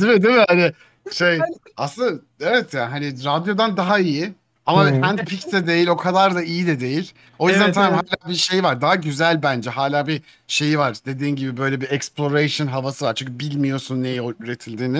Değil 0.00 0.14
mi 0.14 0.22
değil 0.22 0.34
mi? 0.36 0.44
Hani 0.48 0.72
şey 1.12 1.38
aslında 1.76 2.20
evet 2.40 2.74
ya 2.74 2.92
hani 2.92 3.24
radyodan 3.24 3.76
daha 3.76 3.98
iyi. 3.98 4.32
Ama 4.66 4.90
Hı. 4.90 5.00
handpicked 5.00 5.52
de 5.52 5.66
değil 5.66 5.88
o 5.88 5.96
kadar 5.96 6.34
da 6.34 6.42
iyi 6.42 6.66
de 6.66 6.80
değil. 6.80 7.12
O 7.38 7.48
yüzden 7.48 7.64
Evet, 7.64 7.74
tamam 7.74 7.94
evet. 7.94 8.22
hala 8.22 8.30
bir 8.30 8.36
şey 8.36 8.62
var. 8.62 8.80
Daha 8.80 8.94
güzel 8.94 9.42
bence. 9.42 9.70
Hala 9.70 10.06
bir 10.06 10.22
şeyi 10.46 10.78
var. 10.78 10.96
Dediğin 11.06 11.36
gibi 11.36 11.56
böyle 11.56 11.80
bir 11.80 11.90
exploration 11.90 12.66
havası 12.66 13.04
var. 13.04 13.14
Çünkü 13.14 13.38
bilmiyorsun 13.38 14.02
neyi 14.02 14.20
üretildiğini. 14.40 14.98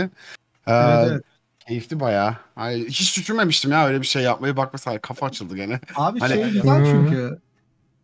Ee, 0.66 0.72
Evet, 0.72 1.08
evet. 1.10 1.22
Keyifli 1.68 2.00
bayağı. 2.00 2.36
Ay, 2.56 2.84
hiç 2.86 3.16
düşünmemiştim 3.18 3.72
ya 3.72 3.86
öyle 3.86 4.00
bir 4.00 4.06
şey 4.06 4.22
yapmayı. 4.22 4.56
Bak 4.56 4.70
mesela 4.72 4.98
kafa 4.98 5.26
açıldı 5.26 5.56
gene. 5.56 5.80
Abi 5.96 6.20
Hani- 6.20 6.34
şey 6.34 6.50
güzel 6.50 6.84
çünkü. 6.84 7.38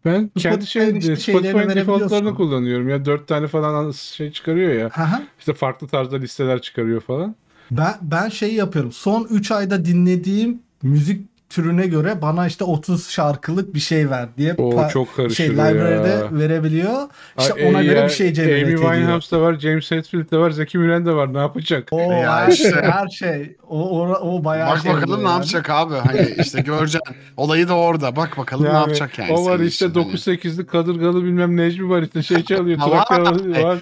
Ben 0.05 0.31
kendi 0.39 0.67
şey, 0.67 0.99
işte 0.99 1.17
Spotify'ın 1.17 1.69
defaultlarını 1.69 2.35
kullanıyorum. 2.35 2.89
Ya 2.89 3.05
dört 3.05 3.29
tane 3.29 3.47
falan 3.47 3.91
şey 3.91 4.33
çıkarıyor 4.33 4.73
ya. 4.73 4.87
Aha. 4.87 5.23
İşte 5.39 5.55
farklı 5.55 5.87
tarzda 5.87 6.17
listeler 6.17 6.63
çıkarıyor 6.63 7.01
falan. 7.01 7.35
Ben 7.71 7.95
ben 8.03 8.29
şey 8.29 8.55
yapıyorum. 8.55 8.93
Son 8.93 9.27
3 9.31 9.51
ayda 9.51 9.85
dinlediğim 9.85 10.63
müzik 10.83 11.29
türüne 11.49 11.87
göre 11.87 12.23
bana 12.23 12.47
işte 12.47 12.65
30 12.65 13.11
şarkılık 13.11 13.75
bir 13.75 13.81
şey 13.81 14.11
ver 14.11 14.29
diye 14.37 14.55
O 14.59 14.71
pa- 14.71 14.91
çok 14.93 15.09
şey 15.33 15.47
ya. 15.47 15.53
library'de 15.53 16.39
verebiliyor. 16.39 17.09
İşte 17.39 17.55
Ay, 17.55 17.69
ona 17.69 17.83
e, 17.83 17.85
göre 17.85 17.99
ya, 17.99 18.05
bir 18.05 18.11
şey 18.11 18.33
generate 18.33 18.55
Amy 18.55 18.63
ediyor. 18.63 18.93
Winehouse 18.93 19.37
da 19.37 19.41
var, 19.41 19.55
James 19.59 19.91
Hetfield 19.91 20.31
de 20.31 20.39
var, 20.39 20.51
Zeki 20.51 20.79
Müren 20.79 21.07
de 21.07 21.13
var. 21.13 21.35
Ne 21.35 21.39
yapacak? 21.39 21.89
O 21.91 22.01
Ya 22.01 22.41
her 22.41 22.49
işte. 22.53 22.71
şey, 22.71 22.83
her 22.83 23.09
şey. 23.09 23.57
O, 23.69 24.01
o, 24.01 24.13
o 24.13 24.45
bayağı 24.45 24.71
Bak 24.71 24.79
şey 24.79 24.93
bakalım 24.93 25.19
ne 25.25 25.29
yani. 25.29 25.33
yapacak 25.35 25.71
abi. 25.71 25.95
Hani 25.95 26.35
işte 26.39 26.61
göreceksin. 26.61 27.17
Olayı 27.37 27.69
da 27.69 27.75
orada. 27.75 28.17
Bak 28.17 28.39
bakalım 28.39 28.65
ne 28.65 28.69
Yani 28.69 28.79
yapacak 28.79 29.19
yani. 29.19 29.33
O 29.33 29.45
var 29.47 29.59
işte 29.61 29.87
için. 29.87 30.01
Hani. 30.01 30.13
9-8'lik 30.13 30.71
kadırgalı 30.71 31.25
bilmem 31.25 31.57
Necmi 31.57 31.89
var 31.91 32.03
işte 32.03 32.23
şey 32.23 32.45
çalıyor. 32.45 32.79
Vay. 32.79 33.65
var. 33.65 33.79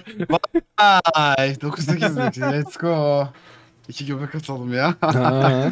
Ay 1.13 1.51
9-8'lik. 1.51 2.37
Let's 2.53 2.77
go. 2.77 3.27
İki 3.89 4.05
göbek 4.05 4.35
atalım 4.35 4.73
ya. 4.73 4.95
Ha. 5.01 5.71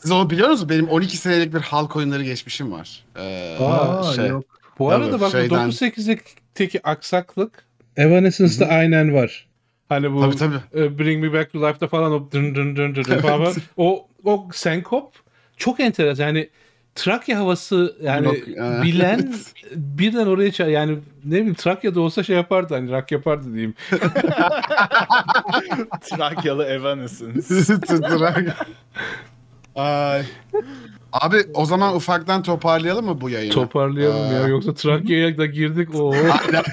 Siz 0.00 0.10
onu 0.10 0.30
biliyor 0.30 0.48
musunuz? 0.48 0.68
Benim 0.68 0.88
12 0.88 1.16
senelik 1.16 1.54
bir 1.54 1.60
halk 1.60 1.96
oyunları 1.96 2.24
geçmişim 2.24 2.72
var. 2.72 3.04
Ee, 3.16 3.56
Aa, 3.60 4.12
şey. 4.12 4.26
yok. 4.26 4.44
Bu 4.78 4.90
Tabii, 4.90 5.04
arada 5.04 5.20
bak 5.20 5.30
şeyden- 5.32 5.68
9-8'likteki 5.70 6.80
aksaklık 6.84 7.64
Evanescence'da 7.96 8.66
aynen 8.66 9.14
var. 9.14 9.46
Hani 9.88 10.12
bu 10.12 10.20
Tabii 10.20 10.36
tabii. 10.36 10.80
e, 10.84 10.98
Bring 10.98 11.24
Me 11.24 11.32
Back 11.32 11.52
to 11.52 11.58
Life'da 11.62 11.88
falan 11.88 12.12
o 12.12 12.28
dın 12.32 12.54
dın 12.54 12.76
dın 12.76 12.94
dın 12.94 13.04
dın 13.04 13.18
falan 13.18 13.52
o 13.76 14.06
o 14.24 14.48
senkop 14.52 15.12
çok 15.56 15.80
enteresan. 15.80 16.24
Yani 16.26 16.48
Trakya 16.94 17.38
havası 17.38 17.96
yani 18.02 18.26
Yok, 18.26 18.36
e, 18.48 18.82
bilen 18.82 19.34
birden 19.74 20.26
oraya 20.26 20.48
ça- 20.48 20.70
yani 20.70 20.98
ne 21.24 21.32
bileyim 21.36 21.54
Trakya'da 21.54 22.00
olsa 22.00 22.22
şey 22.22 22.36
yapardı 22.36 22.74
hani 22.74 22.90
rock 22.92 23.12
yapardı 23.12 23.52
diyeyim. 23.52 23.74
Trakyalı 26.00 26.64
Evanescence. 26.64 27.64
Tutturak. 27.80 28.66
Ay. 29.76 30.22
Abi 31.12 31.36
o 31.54 31.64
zaman 31.64 31.96
ufaktan 31.96 32.42
toparlayalım 32.42 33.04
mı 33.06 33.20
bu 33.20 33.30
yayını? 33.30 33.52
Toparlayalım 33.52 34.32
ya 34.32 34.44
Aa. 34.44 34.48
yoksa 34.48 34.74
Trakya'ya 34.74 35.38
da 35.38 35.46
girdik 35.46 35.94
o. 35.94 36.12
Aynen. 36.14 36.64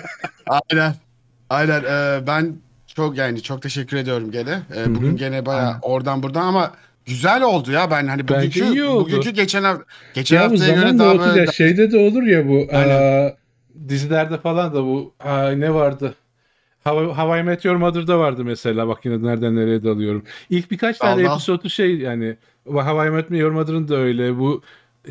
Aynen. 0.47 0.95
Aynen. 1.49 1.83
Ee, 1.83 2.27
ben 2.27 2.55
çok 2.95 3.17
yani 3.17 3.43
çok 3.43 3.61
teşekkür 3.61 3.97
ediyorum 3.97 4.31
gene. 4.31 4.59
Ee, 4.75 4.95
bugün 4.95 5.17
gene 5.17 5.45
baya 5.45 5.79
oradan 5.81 6.23
buradan 6.23 6.45
ama 6.45 6.71
güzel 7.09 7.43
oldu 7.43 7.71
ya 7.71 7.91
ben 7.91 8.07
hani 8.07 8.27
Bence 8.27 8.37
bugünkü 8.61 8.73
iyi 8.73 8.83
oldu. 8.83 9.05
bugünkü 9.05 9.29
geçen 9.29 9.63
hafta 9.63 9.83
geçen 10.13 10.35
ya 10.35 10.49
bu 10.49 10.51
haftaya 10.53 10.73
göre 10.73 10.79
zaman 10.81 10.99
da 10.99 11.03
daha 11.03 11.13
otur 11.13 11.25
böyle 11.25 11.39
ya 11.39 11.47
şeyde 11.51 11.91
de 11.91 11.97
olur 11.97 12.23
ya 12.23 12.47
bu 12.47 12.67
Aynen. 12.71 13.25
aa, 13.27 13.33
dizilerde 13.89 14.37
falan 14.37 14.73
da 14.73 14.83
bu 14.83 15.13
aa, 15.19 15.49
ne 15.51 15.73
vardı? 15.73 16.15
Hava, 16.83 17.17
Hawaii 17.17 17.43
Meteor 17.43 17.75
Mother'da 17.75 18.19
vardı 18.19 18.45
mesela 18.45 18.87
bak 18.87 19.05
yine 19.05 19.23
nereden 19.23 19.55
nereye 19.55 19.83
dalıyorum. 19.83 20.23
İlk 20.49 20.71
birkaç 20.71 20.97
tane 20.97 21.27
Allah. 21.27 21.33
episodu 21.33 21.69
şey 21.69 21.97
yani 21.97 22.37
Hawaii 22.73 23.09
Meteor 23.11 23.51
Mother'ın 23.51 23.87
da 23.87 23.95
öyle 23.95 24.39
bu 24.39 24.61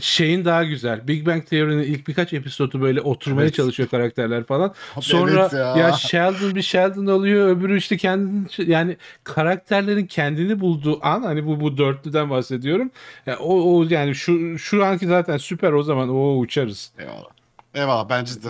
şeyin 0.01 0.45
daha 0.45 0.65
güzel. 0.65 1.09
Big 1.09 1.27
Bang 1.27 1.47
Theory'nin 1.47 1.83
ilk 1.83 2.09
birkaç 2.09 2.33
episodu 2.33 2.81
böyle 2.81 3.01
oturmaya 3.01 3.45
Evet. 3.45 3.55
çalışıyor 3.55 3.89
karakterler 3.89 4.45
falan. 4.45 4.75
Sonra 5.01 5.41
Evet 5.41 5.53
ya. 5.53 5.77
ya. 5.77 5.93
Sheldon 5.93 6.55
bir 6.55 6.63
Sheldon 6.63 7.07
oluyor 7.07 7.49
öbürü 7.49 7.79
işte 7.79 7.97
kendini 7.97 8.47
yani 8.71 8.97
karakterlerin 9.25 10.07
kendini 10.07 10.61
bulduğu 10.61 11.07
an 11.07 11.23
hani 11.23 11.47
bu 11.47 11.61
bu 11.61 11.79
dörtlüden 11.79 12.31
bahsediyorum. 12.31 12.91
Ya 13.27 13.39
o, 13.39 13.77
o 13.79 13.85
yani 13.91 14.15
şu 14.15 14.59
şu 14.59 14.85
anki 14.85 15.07
zaten 15.07 15.37
süper 15.37 15.73
o 15.73 15.83
zaman 15.83 16.09
o 16.09 16.39
uçarız. 16.39 16.91
Eyvallah. 16.99 17.29
Eyvallah 17.75 18.09
bence 18.09 18.35
de. 18.43 18.49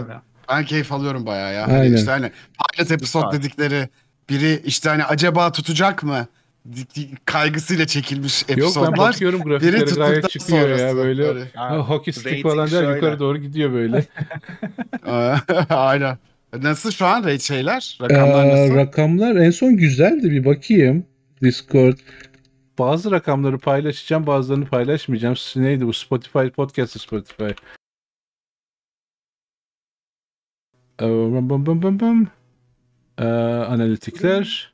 Ben 0.51 0.65
keyif 0.65 0.93
alıyorum 0.93 1.27
bayağı 1.27 1.55
ya. 1.55 1.65
Aynen. 1.67 1.79
Hani 1.79 1.95
işte 1.95 2.11
hani 2.11 2.33
pilot 2.77 2.91
episode 2.91 3.25
Süper. 3.27 3.39
dedikleri 3.43 3.89
biri 4.31 4.63
işte 4.65 4.89
hani 4.89 5.05
acaba 5.05 5.53
tutacak 5.53 6.03
mı? 6.03 6.27
Kaygısıyla 7.25 7.87
çekilmiş 7.87 8.43
Yok 8.43 8.49
ben 8.49 8.63
episodlar. 8.63 8.99
bakıyorum 8.99 9.41
Biri 9.41 9.49
grafiklere 9.49 9.95
gayet 9.95 10.31
çıkıyor 10.31 10.69
ya 10.69 10.97
böyle. 10.97 11.23
Böyle. 11.23 11.51
Ha, 11.55 11.77
hockey 11.79 12.15
stick 12.15 12.43
falan 12.43 12.71
der 12.71 12.95
yukarı 12.95 13.19
doğru 13.19 13.39
gidiyor 13.39 13.73
böyle. 13.73 14.07
Aynen. 15.69 16.19
Nasıl 16.63 16.91
şu 16.91 17.07
an 17.07 17.21
rate 17.25 17.39
şeyler? 17.39 17.99
Rakamlar 18.03 18.45
Aa, 18.45 18.49
nasıl? 18.49 18.75
rakamlar 18.75 19.37
en 19.37 19.51
son 19.51 19.77
güzeldi 19.77 20.31
bir 20.31 20.45
bakayım. 20.45 21.07
Discord. 21.43 21.99
Bazı 22.79 23.11
rakamları 23.11 23.59
paylaşacağım 23.59 24.27
bazılarını 24.27 24.67
paylaşmayacağım. 24.67 25.35
Neydi 25.57 25.87
bu 25.87 25.93
Spotify 25.93 26.47
podcast 26.49 27.01
Spotify. 27.01 27.45
Ee, 31.03 31.07
bam 31.09 31.67
bam 31.67 31.83
bam 31.83 32.01
bam. 32.01 32.27
Ee, 33.19 33.25
analitikler. 33.65 34.73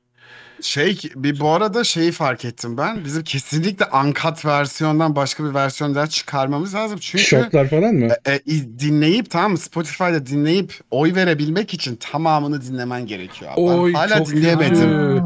Şey 0.61 0.99
bir 1.15 1.41
bu 1.41 1.49
arada 1.49 1.85
şeyi 1.85 2.13
fark 2.13 2.45
ettim 2.45 2.77
ben. 2.79 3.05
Bizim 3.05 3.25
kesinlikle 3.25 3.87
uncut 4.05 4.45
versiyondan 4.45 5.17
başka 5.17 5.45
bir 5.45 5.55
versiyon 5.55 5.95
daha 5.95 6.07
çıkarmamız 6.07 6.75
lazım. 6.75 6.99
Çünkü 7.01 7.25
Şoklar 7.25 7.69
falan 7.69 7.95
mı? 7.95 8.09
e, 8.27 8.33
e, 8.33 8.41
dinleyip 8.79 9.31
tamam 9.31 9.51
mı 9.51 9.59
Spotify'da 9.59 10.27
dinleyip 10.27 10.81
oy 10.91 11.15
verebilmek 11.15 11.75
için 11.75 11.97
tamamını 11.97 12.63
dinlemen 12.63 13.07
gerekiyor. 13.07 13.53
abi. 13.53 13.61
Oy, 13.61 13.93
ben 13.93 13.99
hala 13.99 14.19
çok 14.19 14.29
dinleyemedim. 14.29 15.23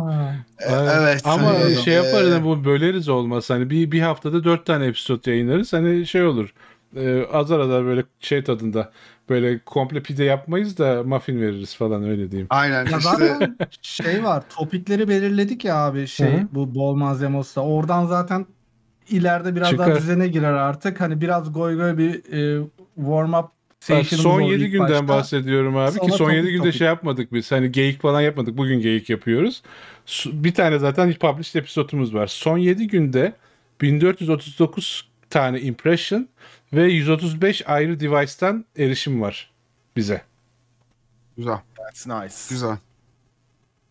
E, 0.59 0.73
evet. 0.73 1.21
Ama 1.25 1.47
hani, 1.47 1.77
şey 1.77 1.95
yaparız 1.95 2.33
hani 2.33 2.45
bu 2.45 2.65
böleriz 2.65 3.09
olmaz. 3.09 3.51
Hani 3.51 3.71
bir, 3.71 3.93
bir 3.93 4.01
haftada 4.01 4.45
dört 4.45 4.67
tane 4.67 4.87
episode 4.87 5.31
yayınlarız. 5.31 5.73
Hani 5.73 6.07
şey 6.07 6.23
olur. 6.23 6.53
E, 6.97 7.25
azar 7.33 7.61
azar 7.61 7.85
böyle 7.85 8.05
şey 8.21 8.45
tadında. 8.45 8.93
Böyle 9.29 9.59
komple 9.59 10.03
pide 10.03 10.25
yapmayız 10.25 10.79
da 10.79 11.03
muffin 11.07 11.41
veririz 11.41 11.77
falan 11.77 12.03
öyle 12.05 12.31
diyeyim. 12.31 12.47
Aynen 12.51 12.87
Ya 12.87 12.99
işte. 12.99 13.01
zaten 13.01 13.57
şey 13.83 14.25
var 14.25 14.43
topikleri 14.57 15.09
belirledik 15.09 15.65
ya 15.65 15.77
abi 15.77 16.07
şey 16.07 16.33
Hı 16.33 16.37
hı. 16.37 16.49
bu 16.53 16.75
bol 16.75 16.95
malzemesi 16.97 17.61
oradan 17.61 18.07
zaten 18.07 18.47
ileride 19.11 19.57
biraz 19.57 19.71
Çıkar. 19.71 19.89
daha 19.89 19.97
düzene 19.99 20.29
girer 20.29 20.53
artık 20.53 21.01
hani 21.01 21.21
biraz 21.21 21.53
goy 21.53 21.77
goy 21.77 21.99
bir 21.99 22.15
e, 22.33 22.67
warm 22.97 23.35
up 23.35 23.47
Bak, 23.91 24.07
son 24.07 24.41
oldu 24.41 24.53
7 24.53 24.65
ilk 24.65 24.73
günden 24.73 24.89
başta. 24.91 25.09
bahsediyorum 25.09 25.77
abi 25.77 25.93
ki 25.93 25.99
Sonra 25.99 26.13
son 26.17 26.31
7 26.31 26.41
topik 26.41 26.53
günde 26.53 26.63
topik. 26.65 26.79
şey 26.79 26.87
yapmadık 26.87 27.33
biz. 27.33 27.53
Hani 27.53 27.73
geyik 27.73 28.03
falan 28.03 28.21
yapmadık. 28.21 28.57
Bugün 28.59 28.81
geyik 28.81 29.11
yapıyoruz. 29.11 29.63
Bir 30.27 30.55
tane 30.55 30.79
zaten 30.79 31.15
published 31.15 31.61
episodumuz 31.61 32.15
var. 32.15 32.27
Son 32.27 32.59
7 32.59 32.87
günde 32.89 33.33
1439 33.81 35.08
tane 35.31 35.61
impression 35.61 36.29
ve 36.73 36.83
135 36.85 37.63
ayrı 37.69 38.01
device'tan 38.01 38.65
erişim 38.79 39.21
var 39.21 39.51
bize. 39.97 40.23
Güzel. 41.37 41.59
That's 41.77 42.07
nice. 42.07 42.35
Güzel. 42.51 42.77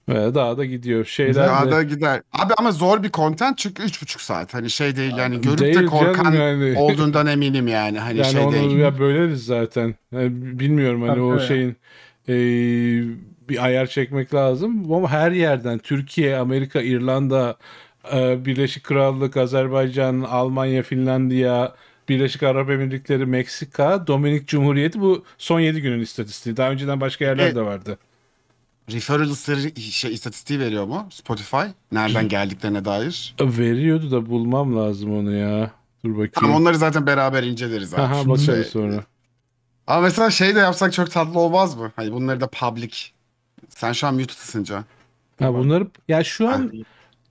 Ve 0.09 0.35
daha 0.35 0.57
da 0.57 0.65
gidiyor. 0.65 1.05
Şeyler 1.05 1.35
Daha 1.47 1.65
de- 1.67 1.71
da 1.71 1.83
gider. 1.83 2.21
Abi 2.33 2.53
ama 2.57 2.71
zor 2.71 3.03
bir 3.03 3.11
content 3.11 3.57
çünkü 3.57 3.83
3,5 3.83 4.21
saat. 4.21 4.53
Hani 4.53 4.69
şey 4.69 4.95
değil 4.95 5.17
yani 5.17 5.41
görüp 5.41 5.59
Değil 5.59 5.75
de 5.79 5.85
korkan 5.85 6.33
yani. 6.33 6.73
olduğundan 6.77 7.27
eminim 7.27 7.67
yani. 7.67 7.99
Hani 7.99 8.17
yani 8.17 8.31
şey 8.31 8.41
onu 8.41 8.51
değil. 8.53 8.77
ya 8.77 8.99
böleriz 8.99 9.45
zaten. 9.45 9.95
Yani 10.11 10.59
bilmiyorum 10.59 11.01
hani 11.01 11.09
Tabii, 11.11 11.21
o 11.21 11.33
öyle. 11.33 11.47
şeyin 11.47 11.75
e, 12.29 12.33
bir 13.49 13.63
ayar 13.65 13.87
çekmek 13.87 14.33
lazım. 14.33 14.93
Ama 14.93 15.09
her 15.11 15.31
yerden 15.31 15.77
Türkiye, 15.79 16.37
Amerika, 16.37 16.81
İrlanda, 16.81 17.57
Birleşik 18.45 18.83
Krallık, 18.83 19.37
Azerbaycan, 19.37 20.21
Almanya, 20.21 20.83
Finlandiya, 20.83 21.75
Birleşik 22.09 22.43
Arap 22.43 22.69
Emirlikleri, 22.69 23.25
Meksika, 23.25 24.07
Dominik 24.07 24.47
Cumhuriyeti 24.47 25.01
bu 25.01 25.25
son 25.37 25.59
7 25.59 25.81
günün 25.81 25.99
istatistiği. 25.99 26.57
Daha 26.57 26.71
önceden 26.71 27.01
başka 27.01 27.25
yerler 27.25 27.47
E, 27.47 27.55
de 27.55 27.61
vardı. 27.61 27.97
Referrals'ları 28.91 29.81
şey 29.81 30.13
istatistiği 30.13 30.59
veriyor 30.59 30.85
mu 30.85 31.07
Spotify? 31.11 31.57
Nereden 31.91 32.27
geldiklerine 32.29 32.85
dair. 32.85 33.35
Veriyordu 33.41 34.11
da 34.11 34.25
bulmam 34.29 34.77
lazım 34.77 35.17
onu 35.17 35.35
ya. 35.35 35.71
Dur 36.05 36.11
bakayım. 36.11 36.31
Tamam 36.33 36.55
onları 36.61 36.77
zaten 36.77 37.07
beraber 37.07 37.43
inceleriz 37.43 37.93
abi. 37.93 38.01
Aha, 38.01 38.29
bakarız 38.29 38.67
sonra. 38.67 39.03
Ama 39.87 40.01
mesela 40.01 40.29
şey 40.31 40.55
de 40.55 40.59
yapsak 40.59 40.93
çok 40.93 41.11
tatlı 41.11 41.39
olmaz 41.39 41.75
mı? 41.75 41.91
Hani 41.95 42.11
bunları 42.11 42.41
da 42.41 42.47
public. 42.47 42.91
Sen 43.69 43.91
şu 43.91 44.07
an 44.07 44.13
muted'sın 44.15 44.63
Can. 44.63 44.85
Ha 45.39 45.53
bunları 45.53 45.87
ya 46.07 46.23
şu 46.23 46.49
an 46.49 46.71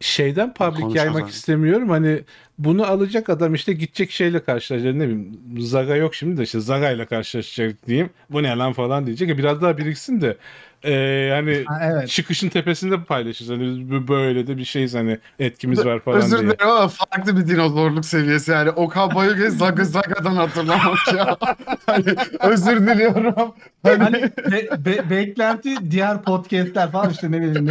şeyden 0.01 0.55
public 0.55 0.99
yaymak 0.99 1.23
abi. 1.23 1.31
istemiyorum. 1.31 1.89
Hani 1.91 2.21
bunu 2.59 2.87
alacak 2.87 3.29
adam 3.31 3.55
işte 3.55 3.73
gidecek 3.73 4.11
şeyle 4.11 4.41
karşılaşacak. 4.45 4.95
Ne 4.95 5.03
bileyim 5.05 5.39
Zaga 5.59 5.97
yok 5.97 6.15
şimdi 6.15 6.37
de 6.37 6.43
işte 6.43 6.61
Zaga 6.61 6.91
ile 6.91 7.07
karşılaşacak 7.07 7.87
diyeyim. 7.87 8.11
Bu 8.31 8.43
ne 8.43 8.57
lan 8.57 8.73
falan 8.73 9.07
diyecek. 9.07 9.29
Ya 9.29 9.39
biraz 9.39 9.63
daha 9.63 9.79
biriksin 9.79 10.21
de 10.21 10.37
e, 10.83 10.93
yani 11.31 11.65
Ha, 11.67 11.81
evet. 11.85 12.09
çıkışın 12.09 12.49
tepesinde 12.49 13.05
paylaşırız. 13.05 13.51
Hani 13.51 13.63
biz 13.91 14.09
böyle 14.09 14.47
de 14.47 14.57
bir 14.57 14.65
şeyiz 14.65 14.95
hani 14.95 15.19
etkimiz 15.39 15.85
var 15.87 16.01
falan 16.01 16.19
Özür 16.19 16.39
diye. 16.39 16.51
dilerim 16.51 16.69
ama 16.71 16.89
farklı 16.89 17.37
bir 17.37 17.47
dinozorluk 17.49 18.05
seviyesi 18.05 18.51
yani. 18.51 18.71
Okan 18.71 19.15
Bayülgen 19.15 19.49
Zaga 19.49 19.85
Zaga'dan 19.85 20.37
hatırlamak 20.37 21.15
ya. 21.17 21.37
hani, 21.87 22.05
özür 22.41 22.81
diliyorum. 22.87 23.35
Hani, 23.83 24.03
Hani 24.03 24.23
be- 24.53 24.85
be- 24.85 25.11
beklenti 25.11 25.91
diğer 25.91 26.23
podcastler 26.23 26.93
falan 26.93 27.11
işte 27.11 27.33
ne 27.33 27.41
bileyim. 27.43 27.71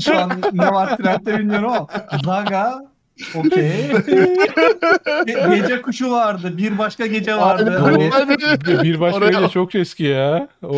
Şu 0.00 0.18
an 0.18 0.42
ne 0.52 0.72
var 0.72 0.96
trendde 0.96 1.38
bilmiyorum 1.38 1.70
ama 1.72 1.86
Zaga 2.24 2.78
okey. 3.34 3.90
Ge- 5.26 5.60
gece 5.60 5.82
kuşu 5.82 6.10
vardı. 6.10 6.56
Bir 6.56 6.78
başka 6.78 7.06
gece 7.06 7.36
vardı. 7.36 7.78
Hani 7.78 8.10
Bir- 8.82 9.00
başka 9.00 9.18
Oraya- 9.18 9.40
gece 9.40 9.48
çok 9.52 9.74
eski 9.74 10.04
ya. 10.04 10.48
O, 10.62 10.76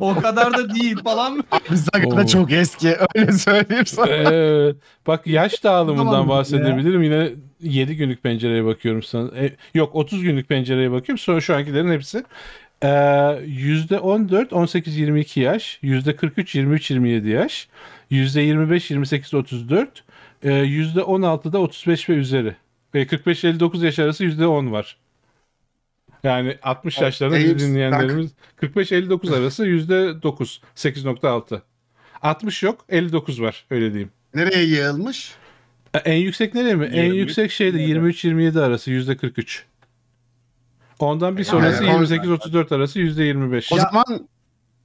o 0.00 0.14
kadar 0.20 0.52
da 0.58 0.74
değil 0.74 0.96
falan. 1.04 1.38
Oo. 1.38 1.44
hakikaten 1.92 2.26
çok 2.26 2.52
eski 2.52 2.96
öyle 3.14 3.32
söyleyeyim 3.32 3.86
sana. 3.86 4.06
evet. 4.08 4.76
Bak 5.06 5.26
yaş 5.26 5.64
dağılımından 5.64 6.04
Tamam 6.04 6.28
bahsedebilirim. 6.28 7.02
Yine 7.02 7.30
7 7.60 7.96
günlük 7.96 8.22
pencereye 8.22 8.64
bakıyorum 8.64 9.02
sana. 9.02 9.28
E, 9.38 9.52
yok 9.74 9.94
30 9.94 10.22
günlük 10.22 10.48
pencereye 10.48 10.90
bakıyorum. 10.90 11.18
Sonra 11.18 11.40
şu 11.40 11.56
ankilerin 11.56 11.92
hepsi. 11.92 12.24
Ee, 12.82 12.88
%14 12.88 14.52
18-22 14.52 15.40
yaş, 15.40 15.78
%43 15.82 16.54
23-27 16.54 17.28
yaş, 17.28 17.68
%25 18.10 18.90
28-34, 18.90 19.88
e, 20.42 20.50
%16'da 20.50 21.58
35 21.58 22.08
ve 22.08 22.12
üzeri. 22.12 22.54
Ve 22.94 23.06
45-59 23.06 23.84
yaş 23.84 23.98
arası 23.98 24.24
%10 24.24 24.72
var. 24.72 24.96
Yani 26.24 26.56
60 26.62 26.98
yaşlarında 27.00 27.36
bizi 27.36 27.58
dinleyenlerimiz 27.58 28.30
45-59 28.62 29.38
arası 29.38 29.66
%9 29.66 30.60
8.6. 30.74 31.62
60 32.22 32.62
yok 32.62 32.84
59 32.88 33.40
var 33.42 33.64
öyle 33.70 33.92
diyeyim. 33.92 34.10
Nereye 34.34 34.64
yığılmış? 34.64 35.32
E, 35.94 35.98
En 35.98 36.16
yüksek 36.16 36.54
nereye 36.54 36.74
mi? 36.74 36.86
En 36.86 37.04
23, 37.04 37.18
yüksek 37.18 37.50
şeyde 37.50 37.78
23-27 37.78 38.60
arası 38.60 38.90
%43. 38.90 39.62
Ondan 40.98 41.36
bir 41.36 41.44
sonrası 41.44 41.84
Yani- 41.84 42.06
28-34 42.06 42.74
arası 42.74 42.98
%25. 42.98 43.72
O 43.72 43.76
zaman 43.76 44.28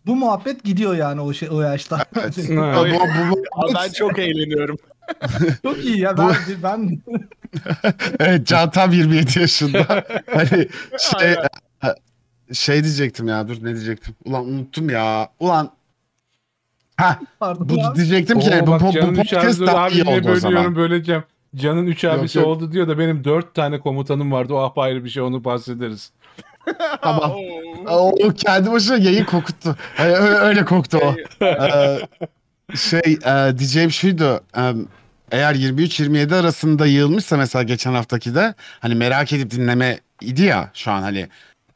Bu 0.06 0.15
muhabbet 0.15 0.63
gidiyor 0.63 0.95
yani 0.95 1.21
o 1.21 1.34
şey 1.34 1.49
o 1.52 1.62
yaşta. 1.62 2.06
Evet. 2.19 2.38
Ha. 2.58 2.76
bu, 2.80 2.86
bu, 2.86 3.32
bu- 3.32 3.43
Ama 3.52 3.80
ben 3.84 3.91
çok 3.91 4.19
eğleniyorum. 4.19 4.78
Çok 5.63 5.86
iyi 5.86 5.99
ya. 5.99 6.17
Ben, 6.17 6.36
ben 6.63 6.99
evet 8.19 8.47
Can 8.47 8.69
tam 8.71 8.91
27 8.91 9.39
yaşında. 9.39 10.04
hani 10.34 10.67
şey, 10.99 11.36
Aynen. 11.82 11.95
şey 12.54 12.84
diyecektim 12.84 13.28
ya 13.28 13.47
dur 13.47 13.58
ne 13.62 13.76
diyecektim. 13.76 14.15
Ulan 14.26 14.45
unuttum 14.45 14.89
ya. 14.89 15.30
Ulan 15.39 15.71
Ha 16.97 17.19
pardon 17.39 17.69
bu 17.69 17.95
diyecektim 17.95 18.39
ki 18.39 18.49
Oo, 18.63 18.67
bu, 18.67 18.71
bu, 18.71 18.88
bu 18.88 18.91
Can'ın 18.91 19.15
3 19.15 19.17
podcast 19.34 19.62
daha 19.62 19.89
iyi 19.89 20.04
oldu 20.04 20.12
o 20.12 20.15
bölüyorum 20.15 20.39
zaman. 20.39 20.76
böleceğim. 20.76 21.23
Can'ın 21.56 21.88
3 21.88 22.06
abisi 22.06 22.38
yok. 22.38 22.48
oldu 22.48 22.72
diyor 22.72 22.88
da 22.88 23.00
benim 23.00 23.24
4 23.24 23.54
tane 23.54 23.80
komutanım 23.80 24.32
vardı. 24.32 24.54
O 24.54 24.58
apayrı 24.58 25.06
bir 25.06 25.10
şey 25.10 25.24
onu 25.24 25.44
bahsederiz. 25.44 26.12
Tamam. 27.02 27.32
Oo. 27.88 28.10
O 28.10 28.30
kendi 28.38 28.72
başına 28.72 28.98
yayın 28.98 29.26
kokuttu. 29.26 29.76
Hani 29.98 30.16
öyle, 30.16 30.36
öyle 30.36 30.66
koktu 30.66 31.00
o. 31.04 31.16
Ee, 31.46 32.00
şey 32.76 33.18
e, 33.26 33.58
diyeceğim 33.58 33.92
şuydu. 33.92 34.42
e, 34.58 34.74
eğer 35.32 35.56
23-27 35.56 36.36
arasında 36.36 36.86
yığılmışsa 36.86 37.38
mesela 37.38 37.63
geçen 37.63 37.94
haftaki 37.94 38.36
de 38.36 38.54
hani 38.80 38.96
merak 38.96 39.34
edip 39.34 39.52
dinleme 39.52 40.00
idi 40.22 40.42
ya 40.44 40.72
şu 40.74 40.92
an 40.92 41.02
hani. 41.02 41.28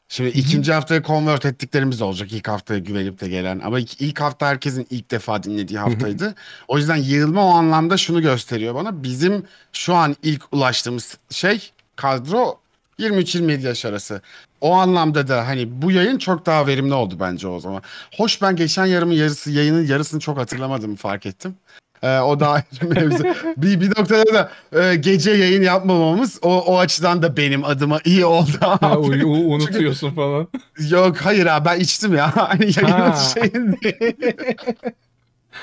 Şimdi 0.08 0.30
ikinci 0.30 0.72
haftaya 0.72 1.02
convert 1.02 1.46
ettiklerimiz 1.46 2.00
de 2.00 2.04
olacak. 2.04 2.32
İlk 2.32 2.48
haftaya 2.48 2.80
güvenip 2.80 3.20
de 3.20 3.28
gelen. 3.28 3.60
Ama 3.64 3.80
ilk, 3.80 4.00
ilk 4.00 4.20
hafta 4.20 4.46
herkesin 4.46 4.86
ilk 4.90 5.10
defa 5.10 5.42
dinlediği 5.42 5.78
haftaydı. 5.78 6.34
o 6.68 6.78
yüzden 6.78 6.96
yığılma 6.96 7.46
o 7.46 7.50
anlamda 7.50 7.96
şunu 7.96 8.22
gösteriyor 8.22 8.74
bana. 8.74 9.02
Bizim 9.02 9.44
şu 9.72 9.94
an 9.94 10.16
ilk 10.22 10.42
ulaştığımız 10.52 11.18
şey 11.30 11.70
kadro 11.96 12.60
23-27 12.98 13.66
yaş 13.66 13.84
arası. 13.84 14.22
O 14.60 14.72
anlamda 14.72 15.28
da 15.28 15.46
hani 15.46 15.82
bu 15.82 15.92
yayın 15.92 16.18
çok 16.18 16.46
daha 16.46 16.66
verimli 16.66 16.94
oldu 16.94 17.16
bence 17.20 17.48
o 17.48 17.60
zaman. 17.60 17.82
Hoş 18.16 18.42
ben 18.42 18.56
geçen 18.56 18.86
yarımın 18.86 19.14
yarısı 19.14 19.50
yayının 19.50 19.86
yarısını 19.86 20.20
çok 20.20 20.38
hatırlamadığımı 20.38 20.96
fark 20.96 21.26
ettim. 21.26 21.56
Ee, 22.02 22.18
o 22.18 22.40
da 22.40 22.48
ayrı 22.48 22.88
mevzu. 22.94 23.24
bir, 23.56 23.80
bir 23.80 23.88
noktada 23.88 24.34
da 24.34 24.50
e, 24.82 24.94
gece 24.94 25.30
yayın 25.30 25.62
yapmamamız 25.62 26.38
o, 26.42 26.60
o 26.64 26.78
açıdan 26.78 27.22
da 27.22 27.36
benim 27.36 27.64
adıma 27.64 28.00
iyi 28.04 28.24
oldu. 28.24 28.50
Ha, 28.60 28.78
abi. 28.82 29.24
u- 29.24 29.28
u- 29.28 29.54
unutuyorsun 29.54 30.10
falan. 30.10 30.48
Yok 30.90 31.16
hayır 31.16 31.46
abi 31.46 31.64
ben 31.64 31.80
içtim 31.80 32.14
ya. 32.16 32.36
Hani 32.36 32.64
yayının 32.76 33.10
Ha. 33.10 33.14
şeyinde. 33.16 34.14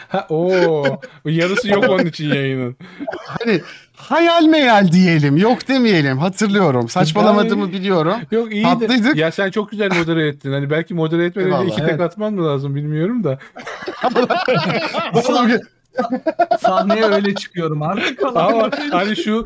Ha, 0.08 0.26
oo. 0.30 0.84
Yarısı 1.26 1.70
yok 1.70 1.90
onun 1.90 2.06
için 2.06 2.30
yayının. 2.34 2.76
hani 3.26 3.62
hayal 3.96 4.44
meyal 4.44 4.92
diyelim. 4.92 5.38
Yok 5.38 5.68
demeyelim. 5.68 6.18
Hatırlıyorum. 6.18 6.90
Saçmalamadığımı 6.90 7.72
biliyorum. 7.72 8.14
Yok 8.32 8.54
iyi 8.54 8.64
Tatlıydık. 8.64 9.16
de. 9.16 9.20
Ya 9.20 9.32
sen 9.32 9.52
çok 9.52 9.72
güzel 9.72 9.90
modere 9.98 10.28
ettin. 10.28 10.52
Hani 10.52 10.70
belki 10.70 10.94
modere 10.94 11.26
etmeden 11.26 11.48
Eyvallah, 11.48 11.66
iki 11.66 11.76
tek 11.76 11.90
evet. 11.90 12.02
atman 12.02 12.34
mı 12.34 12.46
lazım 12.48 12.76
bilmiyorum 12.76 13.24
da. 13.24 13.40
Bugün- 15.26 15.62
Sahneye 16.60 17.04
öyle 17.04 17.36
çıkıyorum 17.36 17.82
artık. 17.82 18.24
Ama 18.36 18.70
hani 18.92 19.16
şu 19.16 19.46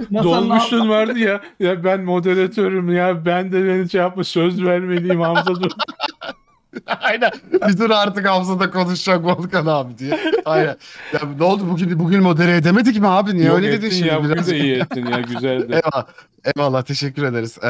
altında. 0.76 0.90
vardı 0.90 1.20
ya. 1.20 1.42
Ya 1.60 1.84
ben 1.84 2.04
moderatörüm 2.04 2.94
ya 2.96 3.26
ben 3.26 3.52
de 3.52 3.66
beni 3.66 3.90
şey 3.90 4.02
yapma 4.02 4.24
söz 4.24 4.64
vermeliyim 4.64 5.22
Hamza 5.22 5.56
dur. 5.56 5.72
Aynen. 7.02 7.32
Bir 7.68 7.78
dur 7.78 7.90
artık 7.90 8.28
Hamza'da 8.30 8.72
konuşacak 8.72 9.24
Volkan 9.26 9.66
abi 9.66 9.98
diye. 9.98 10.20
Aynen. 10.46 10.76
Ya 11.14 11.20
ne 11.40 11.44
oldu 11.44 11.64
bugün 11.70 12.00
bugün 12.00 12.24
modere 12.24 12.56
edemedik 12.56 13.00
mi 13.00 13.08
abi? 13.08 13.36
Niye 13.36 13.46
Yok 13.48 13.58
öyle 13.58 13.72
dedin 13.72 13.90
şimdi? 13.90 14.08
ya 14.08 14.20
bugün 14.20 14.34
biraz? 14.36 14.48
de 14.48 14.60
iyi 14.60 14.76
ettin 14.76 15.06
ya 15.06 15.22
güzeldi. 15.22 15.66
Eyvallah. 15.74 16.06
Eyvallah 16.46 16.82
teşekkür 16.82 17.24
ederiz. 17.24 17.58
Ee, 17.64 17.68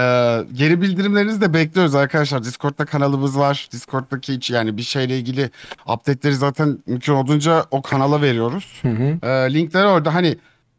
geri 0.54 0.82
bildirimlerinizi 0.82 1.42
de 1.42 1.54
bekliyoruz 1.54 1.96
arkadaşlar. 1.96 2.44
Discord'da 2.44 2.86
kanalımız 2.86 3.40
var. 3.40 3.68
Discord'daki 3.72 4.34
hiç 4.34 4.50
yani 4.52 4.78
bir 4.78 4.82
şeyle 4.82 5.18
ilgili 5.18 5.50
update'leri 5.88 6.36
zaten 6.36 6.78
mümkün 6.86 7.14
olduğunca 7.14 7.66
o 7.72 7.82
kanala 7.82 8.22
veriyoruz. 8.22 8.80
Hı 8.82 8.90
hı. 8.90 9.28
Ee, 9.28 9.54
linkler 9.54 9.86
orada 9.86 10.14
hani 10.14 10.38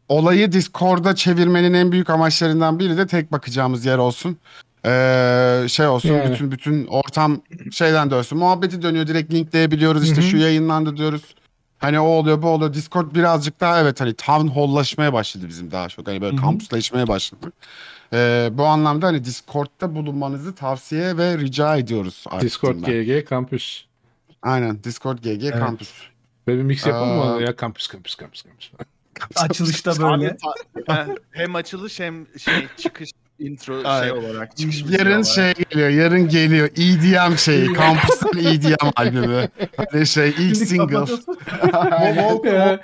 olayı 0.09 0.51
Discord'a 0.51 1.15
çevirmenin 1.15 1.73
en 1.73 1.91
büyük 1.91 2.09
amaçlarından 2.09 2.79
biri 2.79 2.97
de 2.97 3.07
tek 3.07 3.31
bakacağımız 3.31 3.85
yer 3.85 3.97
olsun. 3.97 4.37
Ee, 4.85 5.65
şey 5.69 5.87
olsun 5.87 6.09
Yani. 6.09 6.33
bütün 6.33 6.51
bütün 6.51 6.87
ortam 6.87 7.41
şeyden 7.71 8.11
dönsün. 8.11 8.37
Muhabbeti 8.37 8.81
dönüyor 8.81 9.07
direkt 9.07 9.33
linkleyebiliyoruz 9.33 10.03
işte 10.03 10.15
Hı 10.21 10.25
hı. 10.25 10.29
şu 10.29 10.37
yayınlandı 10.37 10.97
diyoruz. 10.97 11.35
Hani 11.79 11.99
o 11.99 12.05
oluyor 12.05 12.41
bu 12.41 12.47
oluyor. 12.49 12.73
Discord 12.73 13.15
birazcık 13.15 13.59
daha 13.59 13.81
evet 13.81 14.01
hani 14.01 14.13
town 14.13 14.47
hall'laşmaya 14.47 15.13
başladı 15.13 15.45
bizim 15.47 15.71
daha 15.71 15.89
çok. 15.89 16.07
Hani 16.07 16.21
böyle 16.21 16.33
Hı 16.33 16.37
hı. 16.37 16.41
kampüsleşmeye 16.41 17.07
başladı. 17.07 17.51
Ee, 18.13 18.49
bu 18.53 18.65
anlamda 18.65 19.07
hani 19.07 19.25
Discord'da 19.25 19.95
bulunmanızı 19.95 20.55
tavsiye 20.55 21.17
ve 21.17 21.37
rica 21.37 21.77
ediyoruz. 21.77 22.23
artık 22.29 22.41
Discord. 22.49 22.75
GG 22.75 23.29
Campus. 23.29 23.85
Aynen 24.41 24.83
Discord 24.83 25.17
GG 25.17 25.43
Evet. 25.43 25.59
kampüs. 25.59 25.91
Böyle 26.47 26.59
bir 26.59 26.63
mix 26.65 26.85
yapalım 26.85 27.15
mı? 27.15 27.35
Aa. 27.35 27.41
Ya 27.41 27.55
kampüs 27.55 27.87
kampüs 27.87 28.15
kampüs 28.15 28.41
kampüs. 28.43 28.71
Açılışta 29.35 29.91
böyle. 29.99 30.37
Abi, 30.87 31.15
hem 31.31 31.55
açılış 31.55 31.99
hem 31.99 32.27
şey 32.39 32.67
çıkış 32.77 33.11
intro 33.41 33.81
şey 33.81 33.91
Aynen. 33.91 34.15
olarak 34.15 34.57
çıkış 34.57 34.83
Yarın 34.89 35.11
olarak. 35.11 35.25
şey 35.25 35.53
geliyor, 35.53 35.89
yarın 35.89 36.27
geliyor. 36.27 36.67
EDM 36.67 37.35
şeyi, 37.37 37.73
kampüsün 37.73 38.37
EDM 38.47 38.87
albümü. 38.95 39.47
Hani 39.91 40.07
şey 40.07 40.29
ilk 40.29 40.57
single. 40.57 40.97
Volkan, 40.97 41.19
ben 42.43 42.79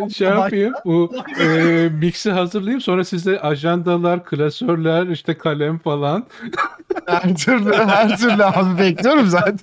Volkan 0.00 0.08
şey 0.08 0.28
yapayım. 0.28 0.74
Bu 0.84 1.12
e, 1.40 1.88
mix'i 1.88 2.30
hazırlayayım. 2.30 2.80
Sonra 2.80 3.04
size 3.04 3.40
ajandalar, 3.40 4.24
klasörler, 4.24 5.06
işte 5.06 5.38
kalem 5.38 5.78
falan. 5.78 6.26
Her 7.06 7.34
türlü, 7.36 7.72
her 7.74 8.16
türlü 8.18 8.44
abi 8.44 8.78
bekliyorum 8.78 9.26
zaten. 9.26 9.58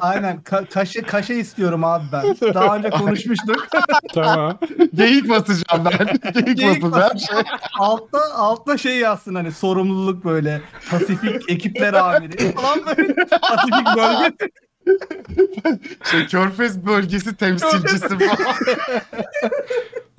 Aynen. 0.00 0.36
Ka- 0.36 0.66
kaşe, 0.68 1.02
kaşe 1.02 1.34
istiyorum 1.34 1.84
abi 1.84 2.04
ben. 2.12 2.54
Daha 2.54 2.76
önce 2.76 2.90
konuşmuştuk. 2.90 3.66
Tamam. 4.14 4.58
Geyik 4.94 5.28
basacağım 5.28 5.84
ben. 5.84 6.32
Geyik, 6.44 6.58
Geyik 6.58 6.82
basacağım. 6.82 7.18
Şey, 7.18 7.38
altta 7.78 8.18
altta 8.34 8.78
şey 8.78 8.96
yazsın 8.98 9.34
hani 9.34 9.52
sorumluluk 9.52 10.24
böyle. 10.24 10.60
Pasifik 10.90 11.50
ekipler 11.50 11.94
amiri 11.94 12.52
falan 12.52 12.78
böyle. 12.86 13.14
Pasifik 13.40 13.86
bölge. 13.96 14.36
şey 16.10 16.26
Körfez 16.26 16.86
bölgesi 16.86 17.36
temsilcisi 17.36 18.08
falan. 18.08 18.36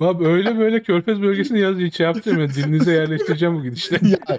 Abi 0.00 0.26
öyle 0.26 0.58
böyle 0.58 0.82
Körfez 0.82 1.22
bölgesini 1.22 1.60
yaz 1.60 1.76
hiç 1.76 1.96
şey 1.96 2.06
yaptım 2.06 2.40
ya. 2.40 2.48
Dilinize 2.48 2.92
yerleştireceğim 2.92 3.54
bu 3.54 3.62
gidişle. 3.62 4.00
Ya, 4.08 4.38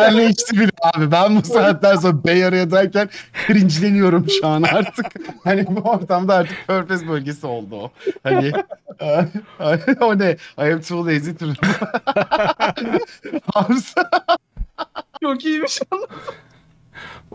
yerleşti 0.00 0.60
bile 0.60 0.70
abi. 0.94 1.10
Ben 1.10 1.36
bu 1.36 1.42
saatten 1.42 1.96
sonra 1.96 2.24
Bay 2.24 2.44
Area'dayken 2.44 3.08
cringe'leniyorum 3.46 4.26
şu 4.40 4.46
an 4.46 4.62
artık. 4.62 5.06
Hani 5.44 5.66
bu 5.66 5.80
ortamda 5.80 6.34
artık 6.34 6.56
Körfez 6.66 7.08
bölgesi 7.08 7.46
oldu 7.46 7.76
o. 7.76 7.90
Hani 8.22 8.52
o 10.00 10.18
ne? 10.18 10.36
I 10.58 10.72
am 10.72 10.80
too 10.80 11.06
lazy 11.06 11.30
to... 11.30 11.46
Çok 15.22 15.44
iyiymiş. 15.44 15.80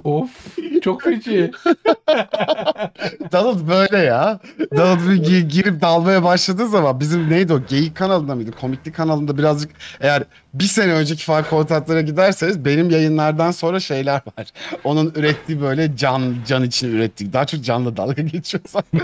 Of. 0.03 0.29
Çok 0.83 1.01
feci. 1.01 1.51
Donald 3.31 3.67
böyle 3.67 3.97
ya. 3.97 4.39
Donald 4.77 4.99
bir 5.09 5.23
gi- 5.23 5.47
girip 5.47 5.81
dalmaya 5.81 6.23
başladığı 6.23 6.67
zaman 6.67 6.99
bizim 6.99 7.29
neydi 7.29 7.53
o 7.53 7.59
geyik 7.69 7.95
kanalında 7.95 8.35
mıydı? 8.35 8.51
Komiklik 8.61 8.95
kanalında 8.95 9.37
birazcık 9.37 9.71
eğer 10.01 10.23
bir 10.53 10.63
sene 10.63 10.93
önceki 10.93 11.23
fark 11.25 11.49
kontatlara 11.49 12.01
giderseniz 12.01 12.65
benim 12.65 12.89
yayınlardan 12.89 13.51
sonra 13.51 13.79
şeyler 13.79 14.13
var. 14.13 14.47
Onun 14.83 15.13
ürettiği 15.15 15.61
böyle 15.61 15.95
can 15.95 16.35
can 16.47 16.63
için 16.63 16.91
ürettiği. 16.95 17.33
Daha 17.33 17.45
çok 17.45 17.63
canlı 17.63 17.97
dalga 17.97 18.21
geçiyor 18.21 18.63
zaten. 18.67 19.01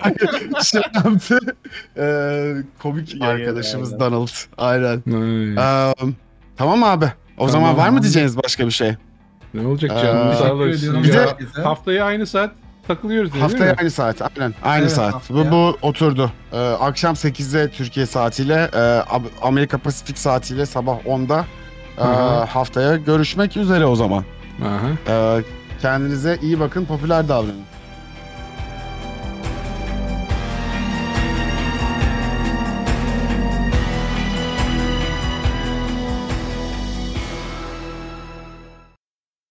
Hani 0.00 0.16
şey 0.64 0.82
yaptı. 0.94 1.38
Ee, 1.96 2.54
komik 2.82 3.14
Yayın 3.14 3.40
arkadaşımız 3.40 3.92
aynen. 3.92 4.00
Donald. 4.06 4.28
Aynen. 4.58 5.02
Ay. 5.56 5.92
Um, 6.02 6.16
Tamam 6.56 6.84
abi. 6.84 7.04
O 7.04 7.46
Tamam, 7.46 7.50
zaman 7.50 7.76
var 7.76 7.88
mı 7.88 8.02
diyeceğiniz 8.02 8.36
başka 8.36 8.66
bir 8.66 8.70
şey? 8.70 8.94
Ne 9.54 9.66
olacak 9.66 9.90
Ee, 9.96 10.02
canım 10.02 10.32
sağ 10.32 10.38
Teşekkür 10.38 10.54
olasın. 10.54 11.02
Bir 11.02 11.12
de- 11.12 11.62
haftaya 11.62 12.04
aynı 12.04 12.26
saat 12.26 12.50
takılıyoruz 12.88 13.32
değil 13.32 13.42
Haftaya 13.42 13.72
mi? 13.72 13.76
aynı 13.78 13.90
saat. 13.90 14.22
Aynen. 14.22 14.54
Aynı 14.62 14.82
Evet, 14.84 14.92
saat. 14.92 15.14
haftaya. 15.14 15.46
Bu, 15.46 15.50
bu 15.50 15.76
oturdu. 15.82 16.32
Ee, 16.52 16.58
akşam 16.58 17.14
8'de 17.14 17.68
Türkiye 17.70 18.06
saatiyle, 18.06 18.70
e, 18.74 19.02
Amerika 19.42 19.78
Pasifik 19.78 20.18
saatiyle 20.18 20.66
sabah 20.66 20.98
10'da 21.06 21.44
e, 21.98 22.02
hı. 22.02 22.44
haftaya 22.44 22.96
görüşmek 22.96 23.56
üzere 23.56 23.86
o 23.86 23.96
zaman. 23.96 24.24
Aha. 24.64 24.78
Ee, 25.08 25.42
kendinize 25.82 26.38
iyi 26.42 26.60
bakın, 26.60 26.84
popüler 26.84 27.28
davranın. 27.28 27.62